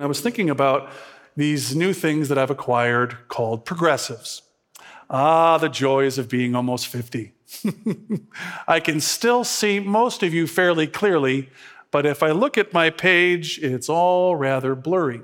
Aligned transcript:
I 0.00 0.06
was 0.06 0.22
thinking 0.22 0.48
about 0.48 0.90
these 1.36 1.76
new 1.76 1.92
things 1.92 2.30
that 2.30 2.38
I've 2.38 2.50
acquired 2.50 3.18
called 3.28 3.66
progressives. 3.66 4.40
Ah, 5.10 5.58
the 5.58 5.68
joys 5.68 6.16
of 6.16 6.28
being 6.28 6.54
almost 6.54 6.86
50. 6.86 7.34
I 8.68 8.80
can 8.80 9.00
still 9.00 9.44
see 9.44 9.78
most 9.78 10.22
of 10.22 10.32
you 10.32 10.46
fairly 10.46 10.86
clearly, 10.86 11.50
but 11.90 12.06
if 12.06 12.22
I 12.22 12.30
look 12.30 12.56
at 12.56 12.72
my 12.72 12.88
page, 12.88 13.58
it's 13.58 13.90
all 13.90 14.36
rather 14.36 14.74
blurry. 14.74 15.20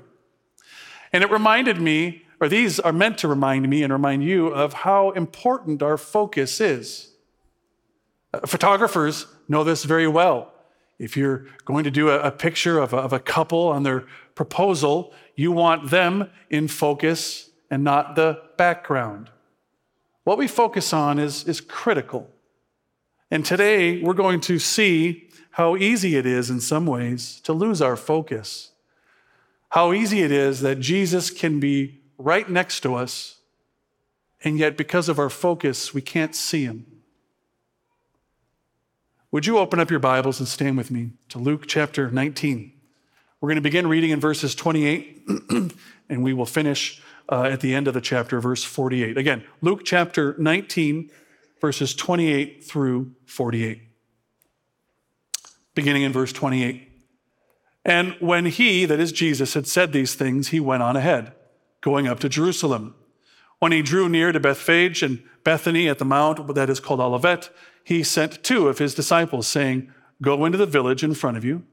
And 1.11 1.23
it 1.23 1.31
reminded 1.31 1.81
me, 1.81 2.23
or 2.39 2.47
these 2.47 2.79
are 2.79 2.93
meant 2.93 3.17
to 3.19 3.27
remind 3.27 3.67
me 3.67 3.81
and 3.81 3.91
remind 3.91 4.23
you 4.23 4.47
of 4.47 4.73
how 4.73 5.09
important 5.11 5.81
our 5.81 5.97
focus 5.97 6.61
is. 6.61 7.13
Uh, 8.31 8.45
photographers 8.45 9.25
know 9.47 9.63
this 9.63 9.85
very 9.85 10.07
well. 10.07 10.53
If 10.99 11.15
you're 11.15 11.45
going 11.65 11.83
to 11.83 11.91
do 11.91 12.09
a, 12.09 12.19
a 12.19 12.31
picture 12.31 12.77
of 12.77 12.93
a, 12.93 12.97
of 12.97 13.13
a 13.13 13.19
couple 13.19 13.69
on 13.69 13.83
their 13.83 14.05
proposal, 14.37 15.11
you 15.35 15.51
want 15.51 15.89
them 15.89 16.29
in 16.49 16.69
focus 16.69 17.49
and 17.69 17.83
not 17.83 18.15
the 18.15 18.41
background. 18.55 19.29
What 20.23 20.37
we 20.37 20.47
focus 20.47 20.93
on 20.93 21.19
is, 21.19 21.43
is 21.45 21.59
critical. 21.59 22.29
And 23.29 23.43
today 23.43 24.01
we're 24.01 24.13
going 24.13 24.39
to 24.41 24.59
see 24.59 25.29
how 25.51 25.75
easy 25.75 26.15
it 26.15 26.25
is 26.25 26.49
in 26.49 26.61
some 26.61 26.85
ways 26.85 27.41
to 27.41 27.51
lose 27.51 27.81
our 27.81 27.97
focus. 27.97 28.71
How 29.69 29.91
easy 29.91 30.21
it 30.21 30.31
is 30.31 30.61
that 30.61 30.79
Jesus 30.79 31.29
can 31.29 31.59
be 31.59 31.99
right 32.17 32.49
next 32.49 32.81
to 32.81 32.95
us, 32.95 33.39
and 34.43 34.57
yet 34.57 34.77
because 34.77 35.09
of 35.09 35.19
our 35.19 35.29
focus, 35.29 35.93
we 35.93 36.01
can't 36.01 36.35
see 36.35 36.63
him. 36.63 36.85
Would 39.31 39.45
you 39.45 39.57
open 39.57 39.79
up 39.79 39.89
your 39.89 39.99
Bibles 39.99 40.39
and 40.39 40.47
stand 40.47 40.77
with 40.77 40.89
me 40.89 41.11
to 41.29 41.37
Luke 41.37 41.65
chapter 41.67 42.09
19? 42.09 42.76
We're 43.39 43.49
going 43.49 43.57
to 43.57 43.61
begin 43.61 43.85
reading 43.85 44.09
in 44.09 44.19
verses 44.19 44.55
28, 44.55 45.27
and 46.09 46.23
we 46.23 46.33
will 46.33 46.47
finish 46.47 47.01
uh, 47.29 47.43
at 47.43 47.61
the 47.61 47.75
end 47.75 47.87
of 47.87 47.93
the 47.93 48.01
chapter, 48.01 48.39
verse 48.39 48.63
48. 48.63 49.15
Again, 49.15 49.43
Luke 49.61 49.81
chapter 49.85 50.35
19, 50.39 51.11
verses 51.61 51.93
28 51.93 52.63
through 52.63 53.11
48. 53.25 53.83
Beginning 55.75 56.01
in 56.01 56.11
verse 56.11 56.33
28. 56.33 56.89
And 57.85 58.15
when 58.19 58.47
he, 58.47 58.85
that 58.85 58.99
is 58.99 59.11
Jesus, 59.11 59.53
had 59.53 59.67
said 59.67 59.93
these 59.93 60.15
things, 60.15 60.47
he 60.47 60.59
went 60.59 60.81
on 60.81 60.95
ahead, 60.95 61.33
going 61.81 62.07
up 62.07 62.19
to 62.21 62.29
Jerusalem. 62.29 62.95
When 63.59 63.71
he 63.71 63.83
drew 63.83 64.09
near 64.09 64.31
to 64.31 64.39
Bethphage 64.39 65.03
and 65.03 65.23
Bethany 65.43 65.87
at 65.87 65.99
the 65.99 66.05
mount 66.05 66.55
that 66.55 66.71
is 66.71 66.79
called 66.79 66.99
Olivet, 66.99 67.51
he 67.83 68.01
sent 68.01 68.43
two 68.43 68.67
of 68.67 68.79
his 68.79 68.95
disciples, 68.95 69.47
saying, 69.47 69.91
Go 70.23 70.43
into 70.43 70.57
the 70.57 70.65
village 70.65 71.03
in 71.03 71.13
front 71.13 71.37
of 71.37 71.45
you, 71.45 71.63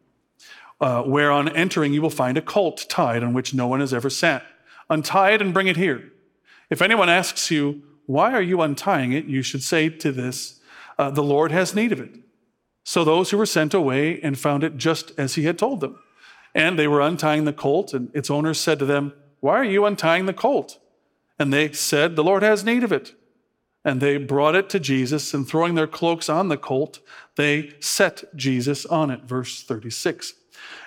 uh, 0.80 1.02
where 1.02 1.30
on 1.30 1.48
entering 1.56 1.92
you 1.92 2.02
will 2.02 2.10
find 2.10 2.36
a 2.36 2.42
colt 2.42 2.86
tied 2.88 3.22
on 3.22 3.32
which 3.32 3.54
no 3.54 3.66
one 3.66 3.80
has 3.80 3.94
ever 3.94 4.10
sat. 4.10 4.44
Untie 4.90 5.30
it 5.30 5.42
and 5.42 5.54
bring 5.54 5.66
it 5.66 5.76
here. 5.76 6.12
If 6.70 6.82
anyone 6.82 7.08
asks 7.08 7.50
you, 7.50 7.82
Why 8.06 8.32
are 8.32 8.42
you 8.42 8.60
untying 8.60 9.12
it? 9.12 9.26
you 9.26 9.42
should 9.42 9.62
say 9.62 9.88
to 9.88 10.12
this, 10.12 10.60
uh, 10.98 11.10
The 11.10 11.22
Lord 11.22 11.52
has 11.52 11.74
need 11.74 11.92
of 11.92 12.00
it. 12.00 12.16
So 12.84 13.02
those 13.02 13.30
who 13.30 13.38
were 13.38 13.46
sent 13.46 13.72
away 13.72 14.20
and 14.20 14.38
found 14.38 14.62
it 14.62 14.76
just 14.76 15.12
as 15.18 15.36
he 15.36 15.44
had 15.44 15.58
told 15.58 15.80
them. 15.80 15.98
And 16.54 16.78
they 16.78 16.86
were 16.86 17.00
untying 17.00 17.44
the 17.44 17.52
colt, 17.52 17.94
and 17.94 18.10
its 18.14 18.30
owner 18.30 18.54
said 18.54 18.78
to 18.78 18.84
them, 18.84 19.14
Why 19.40 19.58
are 19.58 19.64
you 19.64 19.86
untying 19.86 20.26
the 20.26 20.32
colt? 20.32 20.78
And 21.38 21.52
they 21.52 21.72
said, 21.72 22.14
The 22.14 22.24
Lord 22.24 22.42
has 22.42 22.64
need 22.64 22.84
of 22.84 22.92
it. 22.92 23.14
And 23.84 24.00
they 24.00 24.16
brought 24.16 24.54
it 24.54 24.70
to 24.70 24.80
Jesus, 24.80 25.34
and 25.34 25.46
throwing 25.46 25.74
their 25.74 25.86
cloaks 25.86 26.28
on 26.28 26.48
the 26.48 26.56
colt, 26.56 27.00
they 27.36 27.74
set 27.80 28.24
Jesus 28.36 28.86
on 28.86 29.10
it. 29.10 29.22
Verse 29.22 29.62
36. 29.62 30.34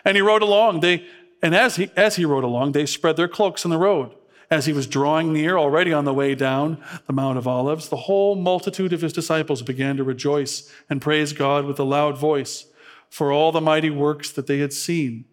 And 0.06 0.16
he 0.16 0.22
rode 0.22 0.42
along. 0.42 0.80
They, 0.80 1.06
and 1.42 1.56
as 1.56 1.76
he, 1.76 1.92
as 1.96 2.16
he 2.16 2.26
rode 2.26 2.44
along, 2.44 2.72
they 2.72 2.86
spread 2.86 3.18
their 3.18 3.28
cloaks 3.28 3.66
on 3.66 3.72
the 3.72 3.78
road. 3.78 4.14
As 4.50 4.66
he 4.66 4.74
was 4.74 4.88
drawing 4.88 5.34
near, 5.34 5.58
already 5.58 5.92
on 5.92 6.06
the 6.06 6.14
way 6.14 6.34
down 6.34 6.82
the 7.06 7.14
Mount 7.14 7.38
of 7.38 7.48
Olives, 7.48 7.90
the 7.90 7.98
whole 7.98 8.36
multitude 8.36 8.94
of 8.94 9.02
his 9.02 9.12
disciples 9.12 9.62
began 9.62 9.98
to 9.98 10.06
rejoice 10.06 10.72
and 10.90 11.02
praise 11.02 11.34
God 11.34 11.66
with 11.66 11.80
a 11.80 11.84
loud 11.84 12.18
voice 12.18 12.66
for 13.10 13.32
all 13.32 13.52
the 13.52 13.62
mighty 13.62 13.90
works 13.90 14.32
that 14.32 14.48
they 14.48 14.60
had 14.60 14.74
seen, 14.74 15.26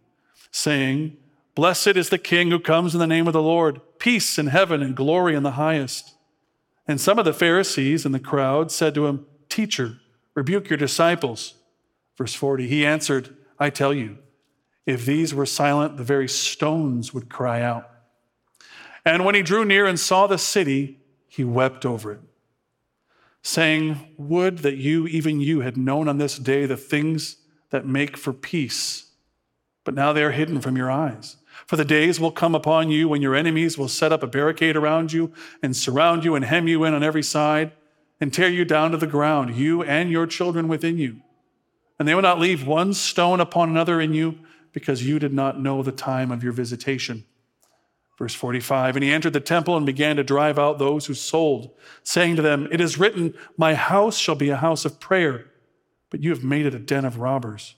saying, 0.51 1.17
Blessed 1.55 1.89
is 1.89 2.09
the 2.09 2.19
King 2.19 2.51
who 2.51 2.59
comes 2.59 2.95
in 2.95 3.01
the 3.01 3.07
name 3.07 3.27
of 3.27 3.33
the 3.33 3.43
Lord, 3.43 3.81
peace 3.99 4.39
in 4.39 4.49
heaven 4.49 4.83
and 4.83 4.97
glory 4.97 5.35
in 5.35 5.45
the 5.45 5.53
highest. 5.53 6.15
And 6.87 7.01
some 7.01 7.19
of 7.19 7.25
the 7.25 7.33
Pharisees 7.33 8.05
in 8.05 8.13
the 8.13 8.19
crowd 8.19 8.71
said 8.73 8.95
to 8.95 9.07
him, 9.07 9.27
Teacher, 9.49 9.99
rebuke 10.35 10.69
your 10.69 10.77
disciples. 10.77 11.55
Verse 12.17 12.35
40, 12.35 12.69
he 12.69 12.85
answered, 12.85 13.37
I 13.59 13.71
tell 13.71 13.95
you, 13.95 14.19
if 14.87 15.07
these 15.07 15.35
were 15.35 15.47
silent, 15.47 15.97
the 15.97 16.05
very 16.05 16.29
stones 16.29 17.15
would 17.15 17.29
cry 17.29 17.63
out. 17.63 17.91
And 19.05 19.25
when 19.25 19.35
he 19.35 19.43
drew 19.43 19.65
near 19.65 19.87
and 19.87 19.99
saw 19.99 20.27
the 20.27 20.39
city, 20.39 21.01
he 21.27 21.45
wept 21.45 21.85
over 21.85 22.13
it, 22.13 22.21
saying, 23.43 24.15
Would 24.17 24.59
that 24.59 24.77
you, 24.77 25.07
even 25.07 25.41
you, 25.41 25.61
had 25.61 25.77
known 25.77 26.09
on 26.09 26.19
this 26.19 26.39
day 26.39 26.67
the 26.67 26.77
things 26.77 27.37
that 27.71 27.87
make 27.87 28.17
for 28.17 28.33
peace, 28.33 29.11
but 29.85 29.95
now 29.95 30.13
they 30.13 30.23
are 30.23 30.31
hidden 30.31 30.61
from 30.61 30.77
your 30.77 30.91
eyes. 30.91 31.37
For 31.67 31.77
the 31.77 31.85
days 31.85 32.21
will 32.21 32.31
come 32.31 32.55
upon 32.55 32.91
you 32.91 33.09
when 33.09 33.23
your 33.23 33.35
enemies 33.35 33.79
will 33.79 33.89
set 33.89 34.13
up 34.13 34.23
a 34.23 34.27
barricade 34.27 34.77
around 34.77 35.13
you 35.13 35.33
and 35.63 35.77
surround 35.77 36.25
you 36.25 36.35
and 36.35 36.45
hem 36.45 36.69
you 36.69 36.85
in 36.85 36.95
on 36.95 37.03
every 37.03 37.23
side 37.23 37.73
and 38.21 38.33
tear 38.33 38.49
you 38.49 38.65
down 38.65 38.91
to 38.91 38.97
the 38.97 39.07
ground, 39.07 39.57
you 39.57 39.83
and 39.83 40.11
your 40.11 40.27
children 40.27 40.69
within 40.69 40.99
you. 40.99 41.21
And 41.99 42.07
they 42.07 42.15
will 42.15 42.23
not 42.23 42.41
leave 42.41 42.67
one 42.67 42.93
stone 42.93 43.41
upon 43.41 43.71
another 43.71 44.01
in 44.01 44.15
you 44.15 44.39
because 44.75 45.07
you 45.07 45.19
did 45.19 45.33
not 45.33 45.59
know 45.59 45.83
the 45.83 45.93
time 45.93 46.31
of 46.31 46.43
your 46.43 46.53
visitation. 46.53 47.25
Verse 48.19 48.35
45 48.35 48.97
And 48.97 49.05
he 49.05 49.13
entered 49.13 49.33
the 49.33 49.41
temple 49.41 49.77
and 49.77 49.87
began 49.87 50.17
to 50.17 50.25
drive 50.25 50.59
out 50.59 50.79
those 50.79 51.07
who 51.07 51.15
sold, 51.15 51.71
saying 52.03 52.37
to 52.37 52.43
them, 52.43 52.69
It 52.71 52.81
is 52.81 52.99
written, 52.99 53.35
My 53.57 53.75
house 53.75 54.19
shall 54.19 54.35
be 54.35 54.51
a 54.51 54.57
house 54.57 54.85
of 54.85 55.01
prayer, 55.01 55.47
but 56.11 56.23
you 56.23 56.31
have 56.31 56.45
made 56.45 56.67
it 56.67 56.75
a 56.75 56.79
den 56.79 57.05
of 57.05 57.19
robbers. 57.19 57.77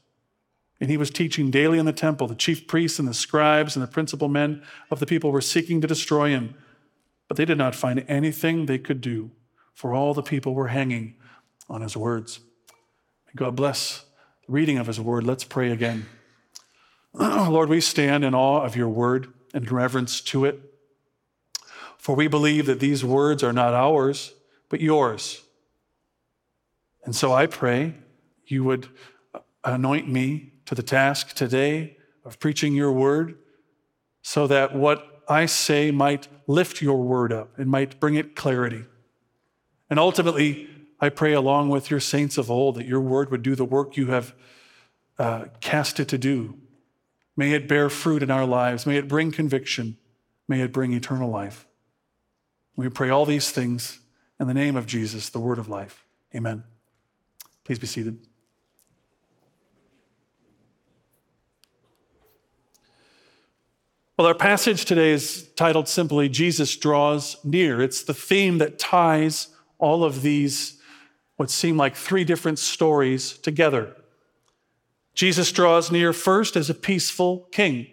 And 0.80 0.90
he 0.90 0.96
was 0.96 1.10
teaching 1.10 1.50
daily 1.50 1.78
in 1.78 1.86
the 1.86 1.92
temple. 1.92 2.26
The 2.26 2.34
chief 2.34 2.66
priests 2.66 2.98
and 2.98 3.08
the 3.08 3.14
scribes 3.14 3.76
and 3.76 3.82
the 3.82 3.90
principal 3.90 4.28
men 4.28 4.62
of 4.90 4.98
the 4.98 5.06
people 5.06 5.30
were 5.30 5.40
seeking 5.40 5.80
to 5.80 5.86
destroy 5.86 6.30
him. 6.30 6.54
But 7.28 7.36
they 7.36 7.44
did 7.44 7.58
not 7.58 7.74
find 7.74 8.04
anything 8.08 8.66
they 8.66 8.78
could 8.78 9.00
do, 9.00 9.30
for 9.74 9.94
all 9.94 10.12
the 10.12 10.22
people 10.22 10.54
were 10.54 10.68
hanging 10.68 11.16
on 11.68 11.82
his 11.82 11.96
words. 11.96 12.40
God 13.34 13.56
bless 13.56 14.04
the 14.46 14.52
reading 14.52 14.78
of 14.78 14.86
his 14.86 15.00
word. 15.00 15.24
Let's 15.24 15.44
pray 15.44 15.70
again. 15.70 16.06
Lord, 17.50 17.71
we 17.71 17.81
stand 17.81 18.25
in 18.25 18.34
awe 18.34 18.62
of 18.62 18.77
your 18.77 18.91
word 18.91 19.32
and 19.54 19.71
reverence 19.72 20.21
to 20.21 20.44
it. 20.44 20.60
For 21.97 22.15
we 22.15 22.28
believe 22.28 22.66
that 22.66 22.78
these 22.78 23.03
words 23.03 23.43
are 23.43 23.54
not 23.54 23.72
ours, 23.72 24.34
but 24.69 24.82
yours. 24.82 25.43
And 27.05 27.16
so 27.16 27.32
I 27.32 27.47
pray 27.47 27.94
you 28.47 28.65
would 28.65 28.88
anoint 29.65 30.09
me 30.09 30.53
to 30.66 30.75
the 30.75 30.82
task 30.82 31.34
today 31.34 31.97
of 32.25 32.38
preaching 32.38 32.75
your 32.75 32.93
word 32.93 33.38
so 34.21 34.47
that 34.47 34.75
what 34.75 35.22
I 35.26 35.47
say 35.47 35.91
might 35.91 36.28
lift 36.47 36.82
your 36.82 37.03
word 37.03 37.32
up 37.32 37.59
and 37.59 37.71
might 37.71 37.99
bring 37.99 38.16
it 38.16 38.37
clarity. 38.37 38.84
And 39.88 39.99
ultimately, 39.99 40.69
I 41.00 41.09
pray 41.09 41.32
along 41.32 41.71
with 41.71 41.91
your 41.91 42.00
saints 42.00 42.37
of 42.37 42.50
old 42.50 42.75
that 42.75 42.87
your 42.87 43.00
word 43.00 43.31
would 43.31 43.43
do 43.43 43.55
the 43.55 43.65
work 43.65 43.97
you 43.97 44.09
have 44.09 44.34
uh, 45.19 45.47
cast 45.60 45.99
it 45.99 46.09
to 46.09 46.19
do. 46.19 46.59
May 47.36 47.52
it 47.52 47.69
bear 47.69 47.91
fruit 47.91 48.22
in 48.22 48.30
our 48.30 48.47
lives. 48.47 48.86
May 48.86 48.97
it 48.97 49.08
bring 49.08 49.30
conviction. 49.30 49.98
May 50.48 50.62
it 50.62 50.72
bring 50.72 50.92
eternal 50.92 51.30
life. 51.30 51.66
We 52.76 52.88
pray 52.88 53.10
all 53.10 53.26
these 53.26 53.50
things 53.50 54.00
in 54.41 54.47
the 54.47 54.54
name 54.54 54.76
of 54.76 54.86
Jesus, 54.86 55.28
the 55.28 55.38
word 55.38 55.58
of 55.58 55.69
life. 55.69 56.04
Amen. 56.34 56.64
Please 57.64 57.78
be 57.78 57.86
seated. 57.86 58.19
Well, 64.16 64.26
our 64.26 64.34
passage 64.34 64.87
today 64.87 65.11
is 65.11 65.46
titled 65.56 65.88
simply 65.88 66.31
Jesus 66.31 66.75
Draws 66.76 67.37
Near. 67.44 67.82
It's 67.82 68.02
the 68.02 68.14
theme 68.14 68.56
that 68.58 68.78
ties 68.78 69.49
all 69.78 70.05
of 70.05 70.22
these, 70.22 70.81
what 71.37 71.50
seem 71.50 71.76
like 71.76 71.94
three 71.96 72.25
different 72.25 72.58
stories, 72.58 73.37
together. 73.37 73.94
Jesus 75.16 75.50
draws 75.50 75.90
near 75.90 76.12
first 76.12 76.54
as 76.56 76.70
a 76.70 76.74
peaceful 76.74 77.48
king. 77.50 77.88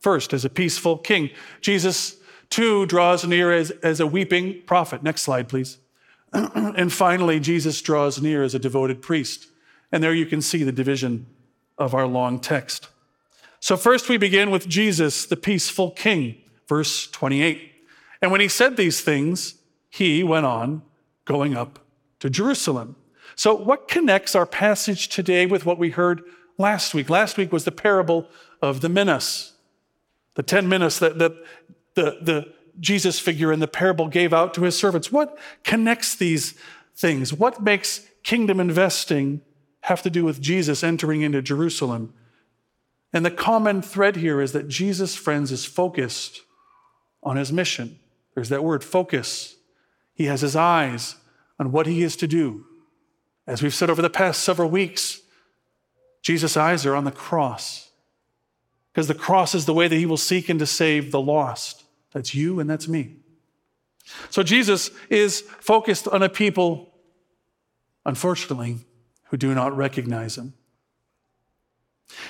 First, 0.00 0.34
as 0.34 0.44
a 0.44 0.50
peaceful 0.50 0.98
king. 0.98 1.30
Jesus, 1.60 2.16
too, 2.50 2.86
draws 2.86 3.24
near 3.24 3.52
as, 3.52 3.70
as 3.82 4.00
a 4.00 4.06
weeping 4.06 4.62
prophet. 4.66 5.04
Next 5.04 5.22
slide, 5.22 5.48
please. 5.48 5.78
and 6.32 6.92
finally, 6.92 7.38
Jesus 7.38 7.80
draws 7.80 8.20
near 8.20 8.42
as 8.42 8.52
a 8.52 8.58
devoted 8.58 9.00
priest. 9.00 9.46
And 9.92 10.02
there 10.02 10.12
you 10.12 10.26
can 10.26 10.42
see 10.42 10.64
the 10.64 10.72
division 10.72 11.26
of 11.78 11.94
our 11.94 12.06
long 12.06 12.40
text. 12.40 12.88
So, 13.60 13.76
first 13.76 14.08
we 14.08 14.16
begin 14.16 14.50
with 14.50 14.68
Jesus, 14.68 15.24
the 15.24 15.36
peaceful 15.36 15.92
king, 15.92 16.36
verse 16.66 17.06
28. 17.06 17.70
And 18.20 18.32
when 18.32 18.40
he 18.40 18.48
said 18.48 18.76
these 18.76 19.00
things, 19.02 19.54
he 19.88 20.24
went 20.24 20.46
on 20.46 20.82
going 21.26 21.56
up 21.56 21.78
to 22.18 22.28
Jerusalem. 22.28 22.96
So, 23.36 23.54
what 23.54 23.88
connects 23.88 24.34
our 24.34 24.46
passage 24.46 25.08
today 25.08 25.46
with 25.46 25.64
what 25.64 25.78
we 25.78 25.90
heard 25.90 26.22
last 26.58 26.94
week? 26.94 27.10
Last 27.10 27.36
week 27.36 27.52
was 27.52 27.64
the 27.64 27.72
parable 27.72 28.26
of 28.60 28.80
the 28.80 28.88
minas. 28.88 29.52
The 30.34 30.42
10 30.42 30.68
minas 30.68 30.98
that, 30.98 31.18
that 31.18 31.34
the, 31.94 32.18
the 32.22 32.52
Jesus 32.80 33.18
figure 33.18 33.52
in 33.52 33.60
the 33.60 33.68
parable 33.68 34.08
gave 34.08 34.32
out 34.32 34.54
to 34.54 34.62
his 34.62 34.76
servants. 34.76 35.12
What 35.12 35.38
connects 35.62 36.14
these 36.14 36.54
things? 36.94 37.32
What 37.32 37.62
makes 37.62 38.06
kingdom 38.22 38.60
investing 38.60 39.42
have 39.82 40.02
to 40.02 40.10
do 40.10 40.24
with 40.24 40.40
Jesus 40.40 40.82
entering 40.82 41.22
into 41.22 41.42
Jerusalem? 41.42 42.14
And 43.12 43.26
the 43.26 43.30
common 43.30 43.82
thread 43.82 44.16
here 44.16 44.40
is 44.40 44.52
that 44.52 44.68
Jesus, 44.68 45.14
friends, 45.14 45.52
is 45.52 45.66
focused 45.66 46.40
on 47.22 47.36
his 47.36 47.52
mission. 47.52 47.98
There's 48.34 48.48
that 48.48 48.64
word, 48.64 48.82
focus. 48.82 49.56
He 50.14 50.26
has 50.26 50.40
his 50.40 50.56
eyes 50.56 51.16
on 51.58 51.72
what 51.72 51.86
he 51.86 52.02
is 52.02 52.16
to 52.16 52.26
do. 52.26 52.64
As 53.46 53.62
we've 53.62 53.74
said 53.74 53.90
over 53.90 54.02
the 54.02 54.10
past 54.10 54.42
several 54.42 54.70
weeks, 54.70 55.20
Jesus' 56.22 56.56
eyes 56.56 56.86
are 56.86 56.94
on 56.94 57.04
the 57.04 57.10
cross 57.10 57.90
because 58.92 59.08
the 59.08 59.14
cross 59.14 59.54
is 59.54 59.66
the 59.66 59.74
way 59.74 59.88
that 59.88 59.96
he 59.96 60.06
will 60.06 60.16
seek 60.16 60.48
and 60.48 60.58
to 60.60 60.66
save 60.66 61.10
the 61.10 61.20
lost. 61.20 61.84
That's 62.12 62.34
you 62.34 62.60
and 62.60 62.68
that's 62.68 62.86
me. 62.86 63.16
So 64.30 64.42
Jesus 64.42 64.90
is 65.08 65.40
focused 65.40 66.06
on 66.08 66.22
a 66.22 66.28
people, 66.28 66.92
unfortunately, 68.04 68.78
who 69.30 69.36
do 69.36 69.54
not 69.54 69.76
recognize 69.76 70.36
him. 70.36 70.54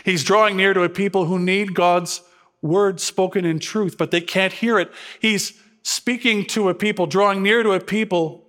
He's 0.05 0.23
drawing 0.23 0.57
near 0.57 0.73
to 0.75 0.83
a 0.83 0.89
people 0.89 1.25
who 1.25 1.39
need 1.39 1.75
God's 1.75 2.23
word 2.61 3.01
spoken 3.01 3.45
in 3.45 3.59
truth, 3.59 3.99
but 3.99 4.13
they 4.13 4.21
can't 4.21 4.53
hear 4.53 4.79
it. 4.79 4.93
He's 5.21 5.61
speaking 5.83 6.47
to 6.47 6.69
a 6.69 6.75
people, 6.75 7.07
drawing 7.07 7.43
near 7.43 7.63
to 7.65 7.73
a 7.73 7.81
people 7.81 8.42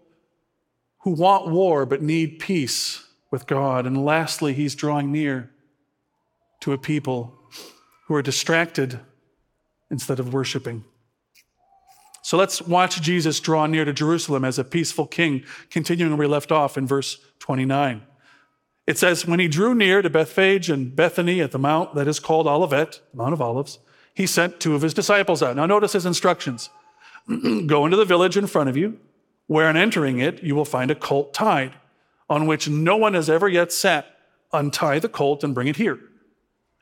who 1.03 1.11
want 1.11 1.47
war 1.47 1.85
but 1.85 2.01
need 2.01 2.39
peace 2.39 3.05
with 3.31 3.47
God. 3.47 3.85
And 3.85 4.03
lastly, 4.03 4.53
he's 4.53 4.75
drawing 4.75 5.11
near 5.11 5.51
to 6.61 6.71
a 6.71 6.77
people 6.77 7.37
who 8.07 8.15
are 8.15 8.21
distracted 8.21 8.99
instead 9.89 10.19
of 10.19 10.33
worshiping. 10.33 10.83
So 12.21 12.37
let's 12.37 12.61
watch 12.61 13.01
Jesus 13.01 13.41
draw 13.41 13.65
near 13.65 13.83
to 13.83 13.91
Jerusalem 13.91 14.45
as 14.45 14.57
a 14.57 14.63
peaceful 14.63 15.05
king, 15.05 15.43
continuing 15.69 16.13
where 16.13 16.27
we 16.27 16.31
left 16.31 16.51
off 16.51 16.77
in 16.77 16.87
verse 16.87 17.17
29. 17.39 18.01
It 18.87 18.97
says, 18.97 19.25
When 19.25 19.41
he 19.41 19.49
drew 19.49 19.75
near 19.75 20.01
to 20.01 20.09
Bethphage 20.09 20.69
and 20.69 20.95
Bethany 20.95 21.41
at 21.41 21.51
the 21.51 21.59
mount 21.59 21.95
that 21.95 22.07
is 22.07 22.19
called 22.19 22.47
Olivet, 22.47 23.01
Mount 23.13 23.33
of 23.33 23.41
Olives, 23.41 23.79
he 24.13 24.25
sent 24.25 24.59
two 24.61 24.73
of 24.73 24.81
his 24.81 24.93
disciples 24.93 25.43
out. 25.43 25.57
Now, 25.57 25.65
notice 25.65 25.93
his 25.93 26.05
instructions 26.05 26.69
Go 27.65 27.85
into 27.85 27.97
the 27.97 28.05
village 28.05 28.37
in 28.37 28.47
front 28.47 28.69
of 28.69 28.77
you, 28.77 28.99
where 29.47 29.67
on 29.67 29.77
entering 29.77 30.19
it, 30.19 30.43
you 30.43 30.55
will 30.55 30.65
find 30.65 30.91
a 30.91 30.95
colt 30.95 31.33
tied, 31.33 31.73
on 32.29 32.47
which 32.47 32.69
no 32.69 32.97
one 32.97 33.13
has 33.13 33.29
ever 33.29 33.47
yet 33.47 33.71
sat. 33.71 34.07
Untie 34.51 34.99
the 34.99 35.09
colt 35.09 35.43
and 35.43 35.55
bring 35.55 35.67
it 35.67 35.77
here. 35.77 35.99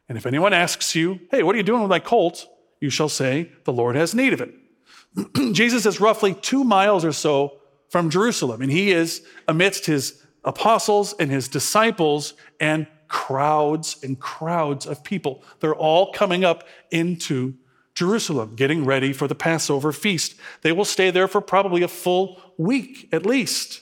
And 0.09 0.17
if 0.17 0.25
anyone 0.25 0.53
asks 0.53 0.93
you, 0.93 1.21
Hey, 1.31 1.41
what 1.41 1.55
are 1.55 1.57
you 1.57 1.63
doing 1.63 1.81
with 1.81 1.89
my 1.89 1.99
colt? 1.99 2.47
You 2.81 2.89
shall 2.89 3.09
say, 3.09 3.51
The 3.63 3.73
Lord 3.73 3.95
has 3.95 4.13
need 4.13 4.33
of 4.33 4.41
it. 4.41 4.53
Jesus 5.53 5.85
is 5.85 6.01
roughly 6.01 6.33
two 6.33 6.63
miles 6.63 7.05
or 7.05 7.13
so 7.13 7.59
from 7.89 8.09
Jerusalem, 8.09 8.61
and 8.61 8.71
he 8.71 8.91
is 8.91 9.25
amidst 9.47 9.85
his 9.85 10.25
apostles 10.43 11.13
and 11.19 11.29
his 11.29 11.47
disciples 11.47 12.33
and 12.59 12.87
crowds 13.07 13.97
and 14.03 14.19
crowds 14.19 14.85
of 14.85 15.03
people. 15.03 15.43
They're 15.59 15.75
all 15.75 16.11
coming 16.13 16.45
up 16.45 16.65
into 16.89 17.55
Jerusalem, 17.93 18.55
getting 18.55 18.85
ready 18.85 19.11
for 19.11 19.27
the 19.27 19.35
Passover 19.35 19.91
feast. 19.91 20.35
They 20.61 20.71
will 20.71 20.85
stay 20.85 21.11
there 21.11 21.27
for 21.27 21.41
probably 21.41 21.83
a 21.83 21.89
full 21.89 22.41
week 22.61 23.09
at 23.11 23.25
least. 23.25 23.81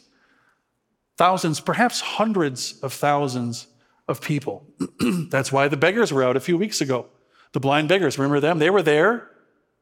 Thousands, 1.18 1.60
perhaps 1.60 2.02
hundreds 2.02 2.80
of 2.82 2.94
thousands 2.94 3.68
of 4.08 4.22
people. 4.22 4.66
That's 5.30 5.52
why 5.52 5.68
the 5.68 5.78
beggars 5.78 6.14
were 6.14 6.24
out 6.24 6.38
a 6.38 6.40
few 6.40 6.58
weeks 6.58 6.82
ago. 6.82 7.08
The 7.52 7.60
blind 7.60 7.90
beggars, 7.90 8.18
remember 8.18 8.40
them? 8.40 8.60
They 8.60 8.70
were 8.70 8.82
there 8.82 9.30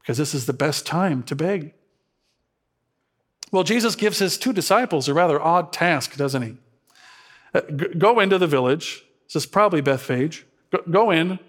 because 0.01 0.17
this 0.17 0.33
is 0.33 0.45
the 0.45 0.53
best 0.53 0.85
time 0.85 1.21
to 1.23 1.35
beg. 1.35 1.73
Well, 3.51 3.63
Jesus 3.63 3.95
gives 3.95 4.19
his 4.19 4.37
two 4.37 4.51
disciples 4.51 5.07
a 5.07 5.13
rather 5.13 5.41
odd 5.41 5.71
task, 5.71 6.15
doesn't 6.17 6.41
he? 6.41 6.57
Uh, 7.53 7.61
go 7.97 8.19
into 8.19 8.37
the 8.37 8.47
village. 8.47 9.03
This 9.27 9.43
is 9.43 9.45
probably 9.45 9.81
Bethphage. 9.81 10.45
Go 10.89 11.11
in 11.11 11.39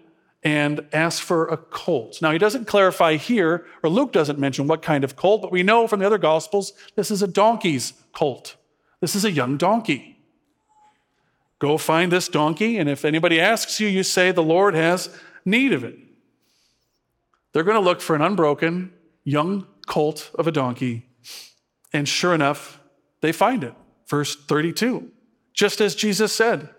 and 0.43 0.87
ask 0.93 1.23
for 1.23 1.49
a 1.49 1.57
colt. 1.57 2.23
Now, 2.23 2.31
he 2.31 2.39
doesn't 2.39 2.67
clarify 2.67 3.17
here, 3.17 3.67
or 3.83 3.91
Luke 3.91 4.13
doesn't 4.13 4.39
mention 4.39 4.69
what 4.69 4.83
kind 4.83 5.03
of 5.03 5.17
colt, 5.17 5.43
but 5.43 5.51
we 5.51 5.63
know 5.63 5.89
from 5.89 6.01
the 6.01 6.07
other 6.07 6.19
Gospels 6.19 6.73
this 6.95 7.11
is 7.11 7.23
a 7.23 7.27
donkey's 7.27 7.93
colt. 8.13 8.57
This 9.01 9.15
is 9.15 9.25
a 9.25 9.31
young 9.31 9.57
donkey. 9.57 10.19
Go 11.59 11.77
find 11.77 12.13
this 12.13 12.29
donkey, 12.29 12.79
and 12.79 12.89
if 12.89 13.05
anybody 13.05 13.41
asks 13.41 13.81
you, 13.81 13.89
you 13.89 14.05
say, 14.05 14.31
The 14.31 14.43
Lord 14.43 14.75
has 14.75 15.11
need 15.45 15.73
of 15.73 15.83
it. 15.83 15.97
They're 17.53 17.65
going 17.65 17.77
to 17.77 17.81
look 17.81 18.01
for 18.01 18.15
an 18.15 18.23
unbroken 18.23 18.93
young 19.25 19.67
colt 19.87 20.31
of 20.37 20.47
a 20.47 20.53
donkey, 20.53 21.09
and 21.93 22.09
sure 22.09 22.35
enough, 22.35 22.81
they 23.23 23.33
find 23.33 23.65
it. 23.65 23.75
Verse 24.07 24.37
32, 24.37 25.11
just 25.53 25.81
as 25.81 25.97
Jesus 25.97 26.33
said. 26.33 26.71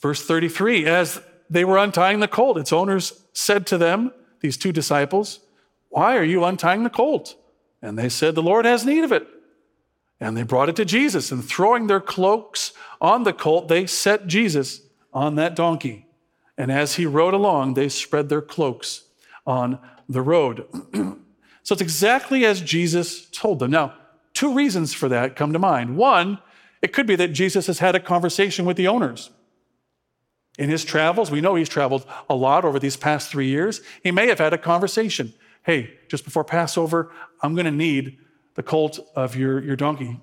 Verse 0.00 0.24
33, 0.24 0.86
as 0.86 1.20
they 1.50 1.64
were 1.64 1.76
untying 1.76 2.20
the 2.20 2.28
colt, 2.28 2.56
its 2.56 2.72
owners 2.72 3.24
said 3.32 3.66
to 3.66 3.76
them, 3.76 4.12
these 4.40 4.56
two 4.56 4.72
disciples, 4.72 5.40
Why 5.88 6.16
are 6.16 6.24
you 6.24 6.44
untying 6.44 6.82
the 6.82 6.90
colt? 6.90 7.36
And 7.82 7.98
they 7.98 8.08
said, 8.08 8.34
The 8.34 8.42
Lord 8.42 8.64
has 8.64 8.84
need 8.84 9.04
of 9.04 9.12
it. 9.12 9.26
And 10.18 10.36
they 10.36 10.42
brought 10.42 10.68
it 10.68 10.76
to 10.76 10.84
Jesus, 10.84 11.32
and 11.32 11.42
throwing 11.42 11.86
their 11.86 12.00
cloaks 12.00 12.72
on 13.00 13.24
the 13.24 13.32
colt, 13.32 13.68
they 13.68 13.86
set 13.86 14.26
Jesus 14.26 14.82
on 15.12 15.36
that 15.36 15.56
donkey. 15.56 16.06
And 16.58 16.70
as 16.70 16.96
he 16.96 17.06
rode 17.06 17.32
along, 17.32 17.74
they 17.74 17.88
spread 17.88 18.28
their 18.28 18.42
cloaks 18.42 19.04
on 19.46 19.78
the 20.08 20.20
road. 20.20 20.66
so 21.62 21.72
it's 21.72 21.80
exactly 21.80 22.44
as 22.44 22.60
Jesus 22.60 23.26
told 23.30 23.60
them. 23.60 23.70
Now, 23.70 23.94
two 24.34 24.52
reasons 24.52 24.92
for 24.92 25.08
that 25.08 25.36
come 25.36 25.54
to 25.54 25.58
mind. 25.58 25.96
One, 25.96 26.38
it 26.82 26.92
could 26.92 27.06
be 27.06 27.16
that 27.16 27.28
Jesus 27.28 27.66
has 27.66 27.78
had 27.78 27.94
a 27.94 28.00
conversation 28.00 28.66
with 28.66 28.76
the 28.76 28.88
owners. 28.88 29.30
In 30.60 30.68
his 30.68 30.84
travels, 30.84 31.30
we 31.30 31.40
know 31.40 31.54
he's 31.54 31.70
traveled 31.70 32.04
a 32.28 32.34
lot 32.34 32.66
over 32.66 32.78
these 32.78 32.94
past 32.94 33.30
three 33.30 33.48
years. 33.48 33.80
He 34.04 34.10
may 34.10 34.26
have 34.28 34.38
had 34.38 34.52
a 34.52 34.58
conversation. 34.58 35.32
Hey, 35.62 35.98
just 36.08 36.22
before 36.22 36.44
Passover, 36.44 37.10
I'm 37.42 37.54
going 37.54 37.64
to 37.64 37.70
need 37.70 38.18
the 38.56 38.62
colt 38.62 38.98
of 39.16 39.34
your, 39.34 39.62
your 39.64 39.74
donkey, 39.74 40.20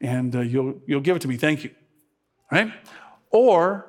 and 0.00 0.34
uh, 0.34 0.40
you'll, 0.40 0.80
you'll 0.86 1.00
give 1.00 1.14
it 1.14 1.22
to 1.22 1.28
me. 1.28 1.36
Thank 1.36 1.62
you. 1.62 1.70
Right? 2.50 2.72
Or 3.30 3.86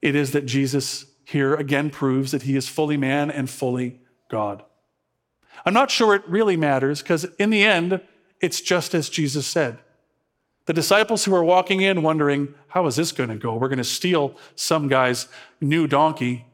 it 0.00 0.14
is 0.14 0.30
that 0.32 0.46
Jesus 0.46 1.06
here 1.24 1.52
again 1.56 1.90
proves 1.90 2.30
that 2.30 2.42
he 2.42 2.54
is 2.54 2.68
fully 2.68 2.96
man 2.96 3.28
and 3.28 3.50
fully 3.50 3.98
God. 4.30 4.62
I'm 5.66 5.74
not 5.74 5.90
sure 5.90 6.14
it 6.14 6.22
really 6.28 6.56
matters 6.56 7.02
because 7.02 7.24
in 7.40 7.50
the 7.50 7.64
end, 7.64 8.00
it's 8.40 8.60
just 8.60 8.94
as 8.94 9.08
Jesus 9.08 9.48
said. 9.48 9.80
The 10.68 10.74
disciples 10.74 11.24
who 11.24 11.34
are 11.34 11.42
walking 11.42 11.80
in 11.80 12.02
wondering, 12.02 12.52
how 12.66 12.86
is 12.86 12.96
this 12.96 13.10
going 13.10 13.30
to 13.30 13.36
go? 13.36 13.54
We're 13.54 13.68
going 13.68 13.78
to 13.78 13.84
steal 13.84 14.36
some 14.54 14.86
guy's 14.86 15.26
new 15.62 15.86
donkey. 15.86 16.44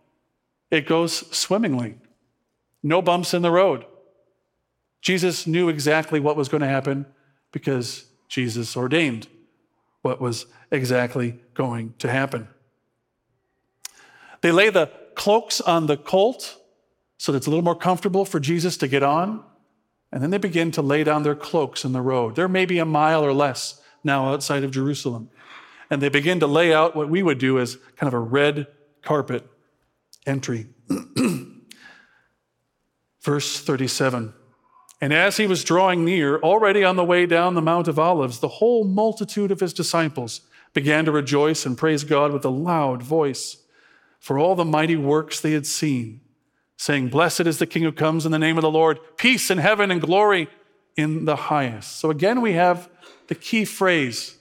It 0.70 0.86
goes 0.86 1.26
swimmingly. 1.36 1.96
No 2.80 3.02
bumps 3.02 3.34
in 3.34 3.42
the 3.42 3.50
road. 3.50 3.84
Jesus 5.02 5.48
knew 5.48 5.68
exactly 5.68 6.20
what 6.20 6.36
was 6.36 6.48
going 6.48 6.60
to 6.60 6.68
happen 6.68 7.06
because 7.50 8.04
Jesus 8.28 8.76
ordained 8.76 9.26
what 10.02 10.20
was 10.20 10.46
exactly 10.70 11.40
going 11.54 11.94
to 11.98 12.08
happen. 12.08 12.46
They 14.42 14.52
lay 14.52 14.70
the 14.70 14.92
cloaks 15.16 15.60
on 15.60 15.86
the 15.86 15.96
colt 15.96 16.56
so 17.18 17.32
that 17.32 17.38
it's 17.38 17.48
a 17.48 17.50
little 17.50 17.64
more 17.64 17.74
comfortable 17.74 18.24
for 18.24 18.38
Jesus 18.38 18.76
to 18.76 18.86
get 18.86 19.02
on. 19.02 19.42
And 20.12 20.22
then 20.22 20.30
they 20.30 20.38
begin 20.38 20.70
to 20.70 20.82
lay 20.82 21.02
down 21.02 21.24
their 21.24 21.34
cloaks 21.34 21.84
in 21.84 21.90
the 21.90 22.00
road. 22.00 22.36
They're 22.36 22.46
maybe 22.46 22.78
a 22.78 22.84
mile 22.84 23.24
or 23.24 23.32
less 23.32 23.80
now 24.04 24.32
outside 24.32 24.64
of 24.64 24.70
Jerusalem. 24.70 25.30
And 25.90 26.00
they 26.00 26.08
begin 26.08 26.40
to 26.40 26.46
lay 26.46 26.72
out 26.72 26.96
what 26.96 27.08
we 27.08 27.22
would 27.22 27.38
do 27.38 27.58
as 27.58 27.76
kind 27.96 28.08
of 28.08 28.14
a 28.14 28.18
red 28.18 28.66
carpet 29.02 29.46
entry. 30.26 30.66
Verse 33.22 33.60
37 33.60 34.34
And 35.00 35.12
as 35.12 35.36
he 35.36 35.46
was 35.46 35.64
drawing 35.64 36.04
near, 36.04 36.38
already 36.38 36.84
on 36.84 36.96
the 36.96 37.04
way 37.04 37.26
down 37.26 37.54
the 37.54 37.62
Mount 37.62 37.88
of 37.88 37.98
Olives, 37.98 38.40
the 38.40 38.48
whole 38.48 38.84
multitude 38.84 39.50
of 39.50 39.60
his 39.60 39.72
disciples 39.72 40.42
began 40.72 41.04
to 41.04 41.12
rejoice 41.12 41.64
and 41.64 41.78
praise 41.78 42.04
God 42.04 42.32
with 42.32 42.44
a 42.44 42.50
loud 42.50 43.02
voice 43.02 43.58
for 44.18 44.38
all 44.38 44.54
the 44.54 44.64
mighty 44.64 44.96
works 44.96 45.38
they 45.38 45.52
had 45.52 45.66
seen, 45.66 46.20
saying, 46.78 47.08
Blessed 47.08 47.42
is 47.42 47.58
the 47.58 47.66
King 47.66 47.82
who 47.82 47.92
comes 47.92 48.24
in 48.24 48.32
the 48.32 48.38
name 48.38 48.56
of 48.56 48.62
the 48.62 48.70
Lord, 48.70 48.98
peace 49.16 49.50
in 49.50 49.58
heaven 49.58 49.90
and 49.90 50.00
glory 50.00 50.48
in 50.96 51.26
the 51.26 51.36
highest. 51.36 51.98
So 51.98 52.10
again, 52.10 52.40
we 52.40 52.54
have 52.54 52.88
the 53.28 53.34
key 53.34 53.64
phrase 53.64 54.38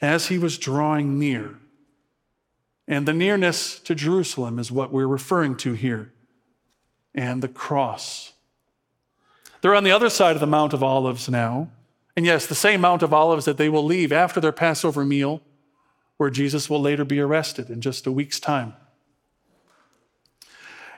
as 0.00 0.26
he 0.28 0.38
was 0.38 0.58
drawing 0.58 1.18
near. 1.18 1.56
And 2.86 3.06
the 3.06 3.12
nearness 3.12 3.78
to 3.80 3.94
Jerusalem 3.94 4.58
is 4.58 4.72
what 4.72 4.92
we're 4.92 5.06
referring 5.06 5.56
to 5.58 5.74
here, 5.74 6.12
and 7.14 7.42
the 7.42 7.48
cross. 7.48 8.32
They're 9.60 9.74
on 9.74 9.84
the 9.84 9.90
other 9.90 10.08
side 10.08 10.36
of 10.36 10.40
the 10.40 10.46
Mount 10.46 10.72
of 10.72 10.82
Olives 10.82 11.28
now. 11.28 11.70
And 12.16 12.24
yes, 12.24 12.46
the 12.46 12.54
same 12.54 12.80
Mount 12.80 13.02
of 13.02 13.12
Olives 13.12 13.44
that 13.44 13.58
they 13.58 13.68
will 13.68 13.84
leave 13.84 14.12
after 14.12 14.40
their 14.40 14.52
Passover 14.52 15.04
meal 15.04 15.42
where 16.16 16.30
Jesus 16.30 16.68
will 16.68 16.80
later 16.80 17.04
be 17.04 17.20
arrested 17.20 17.70
in 17.70 17.80
just 17.80 18.06
a 18.06 18.12
week's 18.12 18.40
time. 18.40 18.74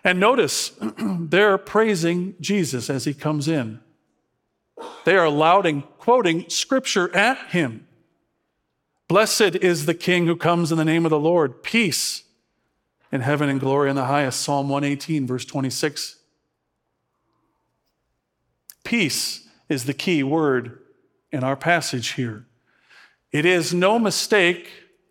And 0.03 0.19
notice, 0.19 0.73
they're 0.99 1.59
praising 1.59 2.35
Jesus 2.41 2.89
as 2.89 3.05
he 3.05 3.15
comes 3.15 3.49
in. 3.49 3.81
They 5.05 5.17
are 5.17 5.29
lauding, 5.29 5.83
quoting 5.99 6.49
scripture 6.49 7.15
at 7.15 7.39
him. 7.49 7.87
Blessed 9.09 9.57
is 9.57 9.87
the 9.87 9.95
King 9.95 10.27
who 10.27 10.37
comes 10.37 10.71
in 10.71 10.79
the 10.79 10.85
name 10.85 11.05
of 11.05 11.11
the 11.11 11.19
Lord. 11.19 11.63
Peace 11.63 12.25
in 13.11 13.23
heaven 13.23 13.49
and 13.49 13.59
glory 13.59 13.91
in 13.91 13.97
the 13.97 14.05
highest. 14.05 14.41
Psalm 14.41 14.69
118, 14.69 15.27
verse 15.27 15.45
26. 15.45 16.17
Peace 18.85 19.49
is 19.69 19.85
the 19.85 19.95
key 19.95 20.23
word 20.23 20.79
in 21.33 21.45
our 21.45 21.57
passage 21.57 22.13
here. 22.13 22.47
It 23.33 23.45
is 23.45 23.73
no 23.73 23.99
mistake 23.99 24.69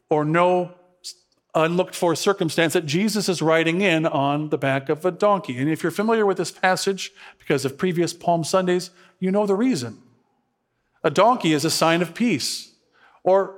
or 0.09 0.25
no 0.25 0.73
unlooked 1.55 1.95
for 1.95 2.15
circumstance 2.15 2.73
that 2.73 2.85
Jesus 2.85 3.27
is 3.27 3.41
riding 3.41 3.81
in 3.81 4.05
on 4.05 4.49
the 4.49 4.57
back 4.57 4.89
of 4.89 5.03
a 5.05 5.11
donkey. 5.11 5.57
And 5.57 5.69
if 5.69 5.81
you're 5.81 5.91
familiar 5.91 6.25
with 6.25 6.37
this 6.37 6.51
passage 6.51 7.11
because 7.37 7.65
of 7.65 7.77
previous 7.77 8.13
Palm 8.13 8.43
Sundays, 8.43 8.91
you 9.19 9.31
know 9.31 9.45
the 9.45 9.55
reason. 9.55 10.01
A 11.03 11.09
donkey 11.09 11.53
is 11.53 11.65
a 11.65 11.69
sign 11.69 12.01
of 12.01 12.13
peace. 12.13 12.73
Or 13.23 13.55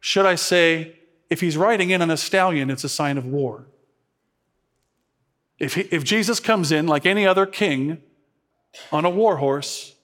should 0.00 0.26
I 0.26 0.34
say, 0.34 0.96
if 1.28 1.40
he's 1.40 1.56
riding 1.56 1.90
in 1.90 2.02
on 2.02 2.10
a 2.10 2.16
stallion, 2.16 2.70
it's 2.70 2.84
a 2.84 2.88
sign 2.88 3.18
of 3.18 3.26
war. 3.26 3.66
If, 5.58 5.74
he, 5.74 5.82
if 5.82 6.04
Jesus 6.04 6.40
comes 6.40 6.72
in 6.72 6.86
like 6.86 7.06
any 7.06 7.26
other 7.26 7.46
king 7.46 7.98
on 8.90 9.04
a 9.04 9.10
war 9.10 9.36
horse, 9.36 9.94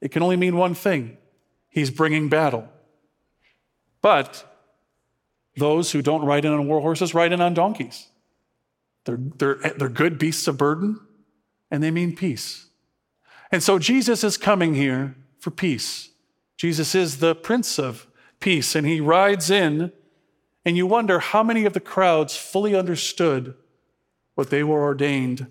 it 0.00 0.10
can 0.10 0.22
only 0.22 0.36
mean 0.36 0.56
one 0.56 0.74
thing 0.74 1.16
he's 1.68 1.90
bringing 1.90 2.28
battle. 2.28 2.68
But 4.02 4.44
those 5.56 5.92
who 5.92 6.02
don't 6.02 6.24
ride 6.24 6.44
in 6.44 6.52
on 6.52 6.66
war 6.66 6.80
horses 6.80 7.14
ride 7.14 7.32
in 7.32 7.40
on 7.40 7.54
donkeys. 7.54 8.08
They're, 9.04 9.18
they're, 9.36 9.54
they're 9.76 9.88
good 9.88 10.18
beasts 10.18 10.46
of 10.46 10.56
burden, 10.58 11.00
and 11.70 11.82
they 11.82 11.90
mean 11.90 12.14
peace. 12.14 12.66
And 13.52 13.62
so 13.62 13.78
Jesus 13.78 14.24
is 14.24 14.38
coming 14.38 14.74
here 14.74 15.14
for 15.38 15.50
peace. 15.50 16.08
Jesus 16.56 16.94
is 16.94 17.18
the 17.18 17.34
Prince 17.34 17.78
of 17.78 18.06
Peace, 18.40 18.74
and 18.74 18.86
he 18.86 18.98
rides 18.98 19.50
in, 19.50 19.92
and 20.64 20.76
you 20.76 20.86
wonder 20.86 21.18
how 21.18 21.42
many 21.42 21.66
of 21.66 21.74
the 21.74 21.80
crowds 21.80 22.36
fully 22.36 22.74
understood 22.74 23.54
what 24.34 24.48
they 24.50 24.64
were 24.64 24.82
ordained 24.82 25.48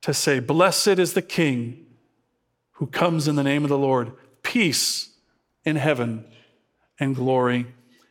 to 0.00 0.14
say 0.14 0.40
Blessed 0.40 0.98
is 0.98 1.12
the 1.12 1.22
King 1.22 1.86
who 2.72 2.86
comes 2.86 3.28
in 3.28 3.36
the 3.36 3.44
name 3.44 3.64
of 3.64 3.68
the 3.68 3.78
Lord, 3.78 4.12
peace 4.42 5.10
in 5.64 5.76
heaven 5.76 6.24
and 6.98 7.14
glory 7.14 7.66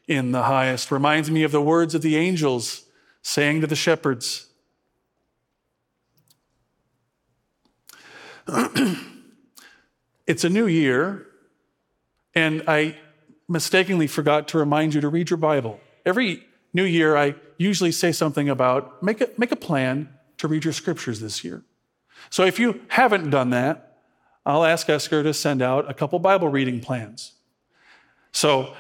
in 0.08 0.32
the 0.32 0.44
highest. 0.44 0.92
Reminds 0.92 1.32
me 1.32 1.44
of 1.44 1.52
the 1.52 1.62
words 1.62 1.96
of 1.96 2.02
the 2.02 2.16
angels 2.16 2.86
saying 3.22 3.62
to 3.62 3.68
the 3.68 3.76
shepherds, 3.76 4.48
It's 10.32 10.46
a 10.46 10.50
new 10.50 10.66
year, 10.66 11.28
and 12.34 12.64
I 12.66 12.96
mistakenly 13.50 14.08
forgot 14.08 14.48
to 14.48 14.58
remind 14.58 14.94
you 14.94 15.02
to 15.02 15.10
read 15.10 15.30
your 15.30 15.36
Bible. 15.36 15.82
Every 16.06 16.46
new 16.72 16.86
year, 16.86 17.18
I 17.18 17.36
usually 17.58 17.92
say 17.92 18.14
something 18.14 18.48
about 18.48 19.04
make 19.04 19.20
a, 19.20 19.28
make 19.38 19.52
a 19.52 19.58
plan 19.58 20.08
to 20.38 20.48
read 20.48 20.64
your 20.64 20.72
scriptures 20.72 21.20
this 21.20 21.44
year. 21.44 21.64
So 22.30 22.46
if 22.46 22.60
you 22.60 22.80
haven't 22.88 23.30
done 23.30 23.50
that, 23.50 23.98
I'll 24.46 24.64
ask 24.64 24.90
Esker 24.90 25.22
to 25.22 25.34
send 25.34 25.62
out 25.62 25.92
a 25.92 25.94
couple 25.94 26.18
Bible 26.18 26.48
reading 26.48 26.80
plans. 26.80 27.34
So 28.32 28.74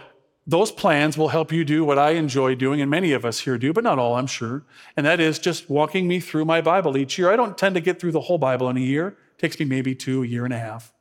those 0.47 0.71
plans 0.71 1.17
will 1.17 1.27
help 1.27 1.51
you 1.51 1.65
do 1.65 1.83
what 1.83 1.99
I 1.99 2.11
enjoy 2.11 2.55
doing, 2.55 2.79
and 2.79 2.89
many 2.89 3.11
of 3.11 3.25
us 3.25 3.41
here 3.41 3.57
do, 3.57 3.73
but 3.73 3.83
not 3.83 3.99
all, 3.99 4.15
I'm 4.15 4.25
sure. 4.25 4.63
And 4.95 5.05
that 5.05 5.19
is 5.19 5.37
just 5.37 5.69
walking 5.69 6.07
me 6.07 6.21
through 6.21 6.45
my 6.45 6.61
Bible 6.61 6.95
each 6.95 7.17
year. 7.17 7.29
I 7.29 7.35
don't 7.35 7.57
tend 7.57 7.75
to 7.75 7.81
get 7.81 7.99
through 7.99 8.13
the 8.13 8.21
whole 8.21 8.37
Bible 8.37 8.69
in 8.69 8.77
a 8.77 8.79
year, 8.79 9.17
it 9.35 9.37
takes 9.37 9.59
me 9.59 9.65
maybe 9.65 9.93
two, 9.95 10.23
a 10.23 10.25
year 10.25 10.45
and 10.45 10.53
a 10.53 10.57
half. 10.57 10.93